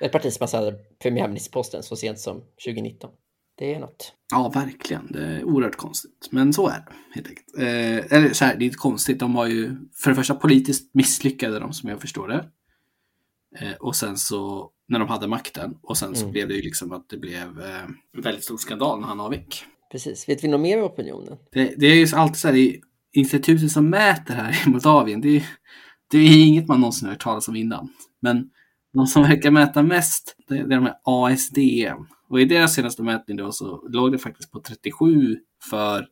Ett 0.00 0.12
parti 0.12 0.32
som 0.32 0.48
hade 0.52 0.72
premiärministerposten 1.02 1.82
så 1.82 1.96
sent 1.96 2.18
som 2.18 2.40
2019. 2.64 3.10
Det 3.58 3.74
är 3.74 3.80
något. 3.80 4.12
Ja, 4.30 4.48
verkligen. 4.48 5.12
Det 5.12 5.24
är 5.24 5.44
oerhört 5.44 5.76
konstigt. 5.76 6.28
Men 6.30 6.52
så 6.52 6.68
är 6.68 6.78
det 6.78 6.92
helt 7.14 7.28
enkelt. 7.28 7.58
Eh, 7.58 8.16
eller 8.18 8.32
så 8.32 8.44
här, 8.44 8.56
det 8.56 8.64
är 8.64 8.66
inte 8.66 8.78
konstigt. 8.78 9.18
De 9.18 9.34
var 9.34 9.46
ju 9.46 9.76
för 9.94 10.10
det 10.10 10.16
första 10.16 10.34
politiskt 10.34 10.94
misslyckade 10.94 11.58
de 11.58 11.72
som 11.72 11.90
jag 11.90 12.00
förstår 12.00 12.28
det. 12.28 12.48
Eh, 13.58 13.74
och 13.80 13.96
sen 13.96 14.16
så 14.16 14.70
när 14.88 14.98
de 14.98 15.08
hade 15.08 15.26
makten. 15.26 15.78
Och 15.82 15.98
sen 15.98 16.14
så 16.14 16.20
Mm. 16.22 16.32
blev 16.32 16.48
det 16.48 16.54
ju 16.54 16.62
liksom 16.62 16.92
att 16.92 17.08
det 17.08 17.16
blev 17.16 17.60
eh, 17.60 18.20
väldigt 18.22 18.44
stor 18.44 18.56
skandal 18.56 19.00
när 19.00 19.06
han 19.08 19.20
avgick. 19.20 19.64
Precis. 19.92 20.28
Vet 20.28 20.44
vi 20.44 20.48
något 20.48 20.60
mer 20.60 20.78
om 20.78 20.84
opinionen? 20.84 21.38
Det, 21.52 21.74
det 21.76 21.86
är 21.86 21.94
ju 21.94 22.16
alltid 22.16 22.36
så 22.36 22.48
här, 22.48 22.54
är 22.56 22.76
institutet 23.12 23.70
som 23.72 23.90
mäter 23.90 24.34
här 24.34 24.62
i 24.66 24.70
Moldavien. 24.70 25.20
Det 25.20 25.36
är, 25.36 25.46
det 26.10 26.18
är 26.18 26.46
inget 26.46 26.68
man 26.68 26.80
någonsin 26.80 27.06
har 27.06 27.12
hört 27.14 27.22
talas 27.22 27.48
om 27.48 27.56
innan. 27.56 27.88
Men 28.20 28.50
de 28.92 29.06
som 29.06 29.22
verkar 29.22 29.50
mäta 29.50 29.82
mest, 29.82 30.36
det, 30.48 30.54
det 30.54 30.60
är 30.60 30.80
de 30.80 30.82
här 30.84 30.96
ASDM. 31.04 32.06
Och 32.28 32.40
i 32.40 32.44
deras 32.44 32.74
senaste 32.74 33.02
mätning 33.02 33.36
då 33.36 33.52
så 33.52 33.88
låg 33.88 34.12
det 34.12 34.18
faktiskt 34.18 34.50
på 34.50 34.60
37 34.60 35.38
för 35.70 36.06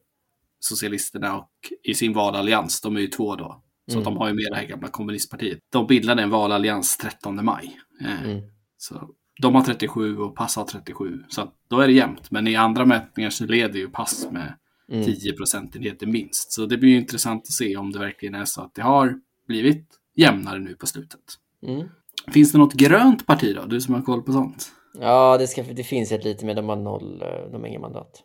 Socialisterna 0.61 1.37
och 1.37 1.51
i 1.83 1.95
sin 1.95 2.13
valallians, 2.13 2.81
de 2.81 2.97
är 2.97 3.01
ju 3.01 3.07
två 3.07 3.37
då. 3.37 3.63
Så 3.91 3.93
Mm. 3.99 4.05
de 4.05 4.17
har 4.17 4.29
ju 4.29 4.35
med 4.35 4.45
det 4.51 4.57
här 4.57 4.67
gamla 4.67 4.89
kommunistpartiet. 4.89 5.59
De 5.73 5.87
bildade 5.87 6.23
en 6.23 6.31
valallians 6.31 6.97
13 6.97 7.45
maj. 7.45 7.77
Eh, 8.01 8.25
Mm. 8.25 8.43
Så 8.89 9.09
de 9.43 9.55
har 9.55 9.63
37 9.63 10.19
och 10.19 10.37
Pass 10.37 10.57
har 10.57 10.65
37. 10.65 11.23
Så 11.29 11.53
då 11.71 11.81
är 11.81 11.87
det 11.87 11.93
jämnt. 11.93 12.31
Men 12.31 12.47
i 12.47 12.57
andra 12.57 12.85
mätningar 12.85 13.31
så 13.31 13.45
leder 13.45 13.79
ju 13.79 13.89
Pass 13.89 14.29
med 14.31 14.55
Mm. 14.93 15.05
10 15.05 15.33
procentenheter 15.33 16.07
minst. 16.07 16.53
Så 16.53 16.67
det 16.67 16.77
blir 16.77 16.91
ju 16.91 16.97
intressant 16.97 17.43
att 17.43 17.53
se 17.53 17.77
om 17.77 17.93
det 17.93 17.99
verkligen 17.99 18.35
är 18.35 18.45
så 18.45 18.63
att 18.63 18.75
det 18.75 18.83
har 18.83 19.15
blivit 19.49 19.87
jämnare 20.17 20.59
nu 20.59 20.75
på 20.75 20.87
slutet. 20.87 21.21
Mm. 21.67 21.89
Finns 22.33 22.53
det 22.53 22.59
något 22.59 22.75
grönt 22.75 23.27
parti 23.27 23.57
då? 23.57 23.65
Du 23.65 23.81
som 23.81 23.95
har 23.95 24.03
koll 24.03 24.23
på 24.23 24.33
sånt. 24.33 24.73
Ja, 25.01 25.39
det, 25.39 25.47
ska, 25.47 25.63
det 25.63 25.85
finns 25.85 26.13
ett 26.13 26.25
lite, 26.25 26.47
men 26.47 26.57
de 26.57 26.69
har 26.69 26.77
noll, 26.77 27.23
eh, 27.23 27.51
de 27.53 27.61
har 27.61 27.67
inga 27.69 27.79
mandat. 27.81 28.23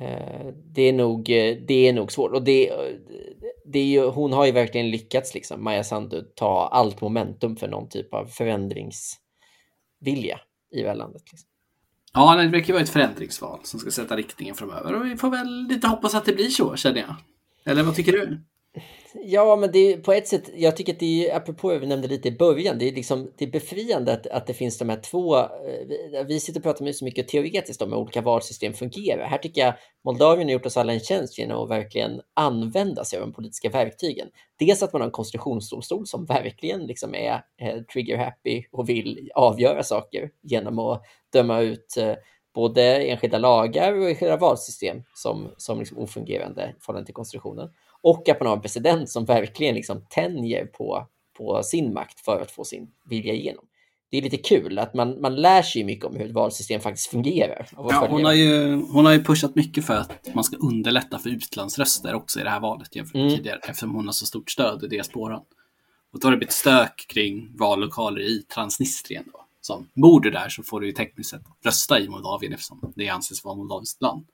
Eh, 0.00 0.46
Det 0.72 0.82
är 0.82 0.92
nog, 0.92 1.30
eh, 1.30 1.56
det 1.68 1.88
är 1.88 1.92
nog 1.92 2.12
svårt. 2.12 2.32
Och 2.32 2.42
det, 2.42 2.72
det 3.64 3.78
är 3.78 3.86
ju, 3.86 4.06
hon 4.06 4.32
har 4.32 4.46
ju 4.46 4.52
verkligen 4.52 4.90
lyckats, 4.90 5.34
liksom, 5.34 5.64
Maja 5.64 5.84
Sandu, 5.84 6.22
ta 6.36 6.68
allt 6.72 7.00
momentum 7.00 7.56
för 7.56 7.68
någon 7.68 7.88
typ 7.88 8.14
av 8.14 8.26
vilja 10.02 10.40
i 10.72 10.82
det 10.82 10.94
landet. 10.94 11.22
Liksom. 11.30 11.48
Ja, 12.12 12.36
det 12.36 12.48
verkar 12.48 12.72
vara 12.72 12.82
ett 12.82 12.88
förändringsval 12.88 13.60
som 13.62 13.80
ska 13.80 13.90
sätta 13.90 14.16
riktningen 14.16 14.54
framöver. 14.54 14.94
Och 14.94 15.06
vi 15.06 15.16
får 15.16 15.30
väl 15.30 15.66
lite 15.68 15.88
hoppas 15.88 16.14
att 16.14 16.24
det 16.24 16.32
blir 16.32 16.48
så, 16.48 16.76
känner 16.76 17.00
jag. 17.00 17.14
Eller 17.64 17.82
vad 17.82 17.94
tycker 17.94 18.12
du? 18.12 18.40
Ja, 19.14 19.56
men 19.56 19.72
det 19.72 19.92
är 19.92 19.96
på 19.96 20.12
ett 20.12 20.28
sätt, 20.28 20.50
jag 20.54 20.76
tycker 20.76 20.92
att 20.92 20.98
det 20.98 21.30
är, 21.30 21.36
apropå 21.36 21.70
det 21.70 21.78
vi 21.78 21.86
nämnde 21.86 22.08
lite 22.08 22.28
i 22.28 22.32
början, 22.32 22.78
det 22.78 22.88
är 22.88 22.92
liksom 22.92 23.32
det 23.38 23.44
är 23.44 23.50
befriande 23.50 24.12
att, 24.12 24.26
att 24.26 24.46
det 24.46 24.54
finns 24.54 24.78
de 24.78 24.88
här 24.88 25.00
två, 25.00 25.36
vi, 25.88 26.24
vi 26.28 26.40
sitter 26.40 26.60
och 26.60 26.64
pratar 26.64 26.84
med 26.84 26.96
så 26.96 27.04
mycket 27.04 27.28
teoretiskt 27.28 27.82
om 27.82 27.92
hur 27.92 27.98
olika 27.98 28.20
valsystem 28.20 28.72
fungerar. 28.72 29.26
Här 29.26 29.38
tycker 29.38 29.60
jag 29.60 29.74
Moldavien 30.04 30.48
har 30.48 30.52
gjort 30.52 30.66
oss 30.66 30.76
alla 30.76 30.92
en 30.92 31.00
tjänst 31.00 31.38
genom 31.38 31.62
att 31.62 31.70
verkligen 31.70 32.20
använda 32.34 33.04
sig 33.04 33.18
av 33.18 33.26
de 33.26 33.32
politiska 33.32 33.70
verktygen. 33.70 34.28
Dels 34.58 34.82
att 34.82 34.92
man 34.92 35.02
har 35.02 35.06
en 35.06 35.12
konstitutionsdomstol 35.12 36.06
som 36.06 36.24
verkligen 36.24 36.86
liksom 36.86 37.14
är 37.14 37.44
eh, 37.60 37.82
trigger 37.92 38.16
happy 38.16 38.64
och 38.72 38.88
vill 38.88 39.30
avgöra 39.34 39.82
saker 39.82 40.30
genom 40.42 40.78
att 40.78 41.02
döma 41.32 41.60
ut 41.60 41.96
eh, 41.98 42.14
både 42.54 42.82
enskilda 43.04 43.38
lagar 43.38 43.92
och 43.92 44.08
enskilda 44.08 44.36
valsystem 44.36 45.02
som, 45.14 45.48
som 45.56 45.78
liksom 45.78 45.98
ofungerande 45.98 46.74
i 46.78 46.80
förhållande 46.80 47.06
till 47.06 47.14
konstitutionen. 47.14 47.70
Och 48.02 48.28
att 48.28 48.40
man 48.40 48.46
har 48.46 48.56
en 48.56 48.62
president 48.62 49.10
som 49.10 49.24
verkligen 49.24 49.74
liksom 49.74 50.06
tänjer 50.10 50.66
på, 50.66 51.06
på 51.38 51.62
sin 51.62 51.92
makt 51.94 52.20
för 52.20 52.40
att 52.40 52.50
få 52.50 52.64
sin 52.64 52.90
vilja 53.04 53.32
igenom. 53.32 53.64
Det 54.10 54.18
är 54.18 54.22
lite 54.22 54.36
kul 54.36 54.78
att 54.78 54.94
man, 54.94 55.20
man 55.20 55.36
lär 55.36 55.62
sig 55.62 55.84
mycket 55.84 56.04
om 56.04 56.16
hur 56.16 56.26
ett 56.26 56.32
valsystem 56.32 56.80
faktiskt 56.80 57.06
fungerar. 57.06 57.68
Ja, 57.76 58.06
hon, 58.10 58.20
det. 58.20 58.26
har 58.26 58.34
ju, 58.34 58.74
hon 58.74 59.04
har 59.04 59.12
ju 59.12 59.24
pushat 59.24 59.54
mycket 59.54 59.84
för 59.86 59.94
att 59.94 60.34
man 60.34 60.44
ska 60.44 60.56
underlätta 60.56 61.18
för 61.18 61.30
utlandsröster 61.30 62.14
också 62.14 62.40
i 62.40 62.42
det 62.42 62.50
här 62.50 62.60
valet 62.60 62.96
jämfört 62.96 63.14
med 63.14 63.22
Mm. 63.22 63.36
tidigare 63.36 63.58
eftersom 63.62 63.94
hon 63.94 64.06
har 64.06 64.12
så 64.12 64.26
stort 64.26 64.50
stöd 64.50 64.84
i 64.84 64.88
diasporan. 64.88 65.42
Och 66.12 66.20
då 66.20 66.26
har 66.26 66.32
det 66.32 66.36
blivit 66.36 66.52
stök 66.52 67.06
kring 67.08 67.56
vallokaler 67.58 68.20
i 68.20 68.42
Transnistrien. 68.42 69.24
Då. 69.32 69.38
Som 69.60 69.88
bor 69.94 70.20
du 70.20 70.30
där 70.30 70.48
så 70.48 70.62
får 70.62 70.80
du 70.80 70.86
ju 70.86 70.92
tekniskt 70.92 71.30
sett 71.30 71.42
rösta 71.64 72.00
i 72.00 72.08
Moldavien 72.08 72.52
eftersom 72.52 72.92
det 72.96 73.08
anses 73.08 73.44
vara 73.44 73.54
moldaviskt 73.54 74.02
land. 74.02 74.26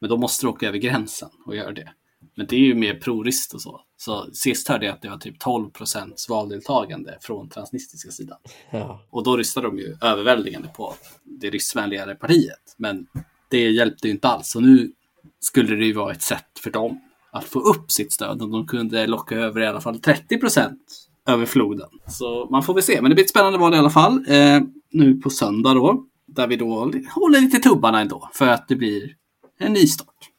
Men 0.00 0.10
då 0.10 0.16
måste 0.16 0.46
du 0.46 0.50
åka 0.50 0.68
över 0.68 0.78
gränsen 0.78 1.28
och 1.46 1.56
göra 1.56 1.72
det. 1.72 1.92
Men 2.34 2.46
det 2.46 2.56
är 2.56 2.60
ju 2.60 2.74
mer 2.74 2.94
prorist 2.94 3.54
och 3.54 3.62
så. 3.62 3.80
Så 3.96 4.26
sist 4.32 4.68
hörde 4.68 4.86
jag 4.86 4.94
att 4.94 5.02
det 5.02 5.08
var 5.08 5.16
typ 5.16 5.38
12 5.38 5.70
procents 5.70 6.28
valdeltagande 6.28 7.18
från 7.20 7.48
transnistriska 7.48 8.10
sidan. 8.10 8.38
Ja. 8.70 9.02
Och 9.10 9.24
då 9.24 9.36
röstade 9.36 9.66
de 9.66 9.78
ju 9.78 9.96
överväldigande 10.02 10.68
på 10.68 10.94
det 11.24 11.50
ryssvänligare 11.50 12.14
partiet. 12.14 12.74
Men 12.76 13.06
det 13.50 13.70
hjälpte 13.70 14.08
ju 14.08 14.14
inte 14.14 14.28
alls. 14.28 14.56
Och 14.56 14.62
nu 14.62 14.92
skulle 15.40 15.76
det 15.76 15.84
ju 15.84 15.92
vara 15.92 16.12
ett 16.12 16.22
sätt 16.22 16.58
för 16.62 16.70
dem 16.70 17.00
att 17.30 17.44
få 17.44 17.60
upp 17.60 17.92
sitt 17.92 18.12
stöd. 18.12 18.42
Om 18.42 18.50
de 18.50 18.66
kunde 18.66 19.06
locka 19.06 19.34
över 19.34 19.60
i 19.60 19.66
alla 19.66 19.80
fall 19.80 19.98
30 19.98 20.38
procent 20.38 21.08
över 21.28 21.46
floden. 21.46 21.88
Så 22.08 22.48
man 22.50 22.62
får 22.62 22.74
väl 22.74 22.82
se. 22.82 23.02
Men 23.02 23.10
det 23.10 23.14
blir 23.14 23.24
ett 23.24 23.30
spännande 23.30 23.58
val 23.58 23.74
i 23.74 23.78
alla 23.78 23.90
fall. 23.90 24.24
Eh, 24.28 24.60
nu 24.90 25.14
på 25.14 25.30
söndag 25.30 25.74
då. 25.74 26.06
Där 26.26 26.46
vi 26.46 26.56
då 26.56 26.92
håller 27.14 27.40
lite 27.40 27.58
tubbarna 27.58 28.00
ändå. 28.00 28.30
För 28.32 28.48
att 28.48 28.68
det 28.68 28.76
blir 28.76 29.14
en 29.58 29.72
ny 29.72 29.86
start. 29.86 30.30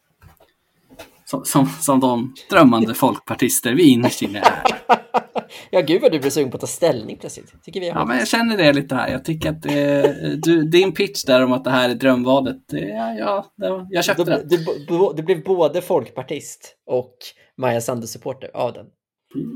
Som, 1.30 1.46
som, 1.46 1.66
som 1.66 2.00
de 2.00 2.34
drömmande 2.50 2.94
folkpartister 2.94 3.74
vi 3.74 3.84
innerst 3.84 4.22
inne 4.22 4.40
är. 4.40 4.64
ja, 5.72 5.82
gud 5.82 6.02
vad 6.02 6.12
du 6.12 6.20
blir 6.20 6.30
sugen 6.30 6.52
på 6.52 6.58
att 6.58 6.62
ta 6.62 6.68
ställning 6.68 7.18
plötsligt. 7.18 7.64
Tycker 7.64 7.80
vi 7.80 7.88
Ja, 7.88 8.06
men 8.06 8.18
jag 8.18 8.28
känner 8.28 8.58
det 8.58 8.74
lite 8.74 8.96
här. 8.96 9.12
Jag 9.12 9.26
tycker 9.26 9.50
att 9.50 9.66
eh, 9.66 10.32
du, 10.44 10.64
din 10.64 10.94
pitch 10.94 11.24
där 11.24 11.44
om 11.44 11.52
att 11.52 11.64
det 11.64 11.70
här 11.70 11.90
är 11.90 11.96
drömvalet, 11.96 12.58
det, 12.72 12.80
ja, 12.80 13.14
ja, 13.14 13.46
det, 13.58 13.88
jag 13.90 14.06
köpte 14.06 14.24
den. 14.24 14.48
du, 14.48 14.58
du, 14.88 15.14
du 15.16 15.24
blev 15.24 15.44
både 15.44 15.82
folkpartist 15.82 16.76
och 16.86 17.14
Maja 17.58 17.82
Sandu-supporter 17.82 18.50
av 18.54 18.74
den. 18.74 18.86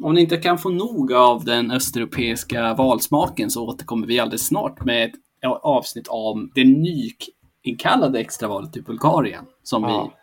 Om 0.03 0.13
ni 0.13 0.21
inte 0.21 0.37
kan 0.37 0.57
få 0.57 0.69
nog 0.69 1.13
av 1.13 1.45
den 1.45 1.71
östeuropeiska 1.71 2.73
valsmaken 2.73 3.49
så 3.49 3.67
återkommer 3.67 4.07
vi 4.07 4.19
alldeles 4.19 4.47
snart 4.47 4.85
med 4.85 5.03
ett 5.05 5.13
avsnitt 5.61 6.07
om 6.07 6.51
det 6.55 6.63
nyinkallade 6.63 8.19
extravalet 8.19 8.77
i 8.77 8.81
Bulgarien. 8.81 9.45
Som 9.63 9.83
Ja. 9.83 10.03
vi, 10.03 10.20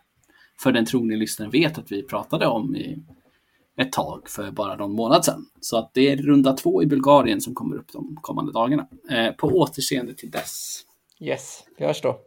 för 0.63 0.73
den 0.73 0.87
trogne 0.87 1.17
lyssnaren, 1.17 1.51
vet 1.51 1.79
att 1.79 1.93
vi 1.93 2.03
pratade 2.03 2.47
om 2.47 2.77
i 2.77 2.99
ett 3.77 3.93
tag 3.93 4.29
för 4.29 4.51
bara 4.51 4.77
någon 4.77 4.93
månad 4.93 5.25
sedan. 5.25 5.47
Så 5.61 5.79
att 5.79 5.91
det 5.95 6.13
är 6.13 6.17
runda 6.17 6.53
två 6.53 6.83
i 6.83 6.87
Bulgarien 6.87 7.41
som 7.41 7.55
kommer 7.55 7.77
upp 7.77 7.93
de 7.93 8.17
kommande 8.21 8.53
dagarna. 8.53 8.89
Eh, 9.11 9.33
på 9.33 9.47
återseende 9.47 10.15
till 10.15 10.31
dess. 10.31 10.81
Yes, 11.21 11.65
vi 11.79 11.85
hörs 11.85 12.03
då. 12.03 12.21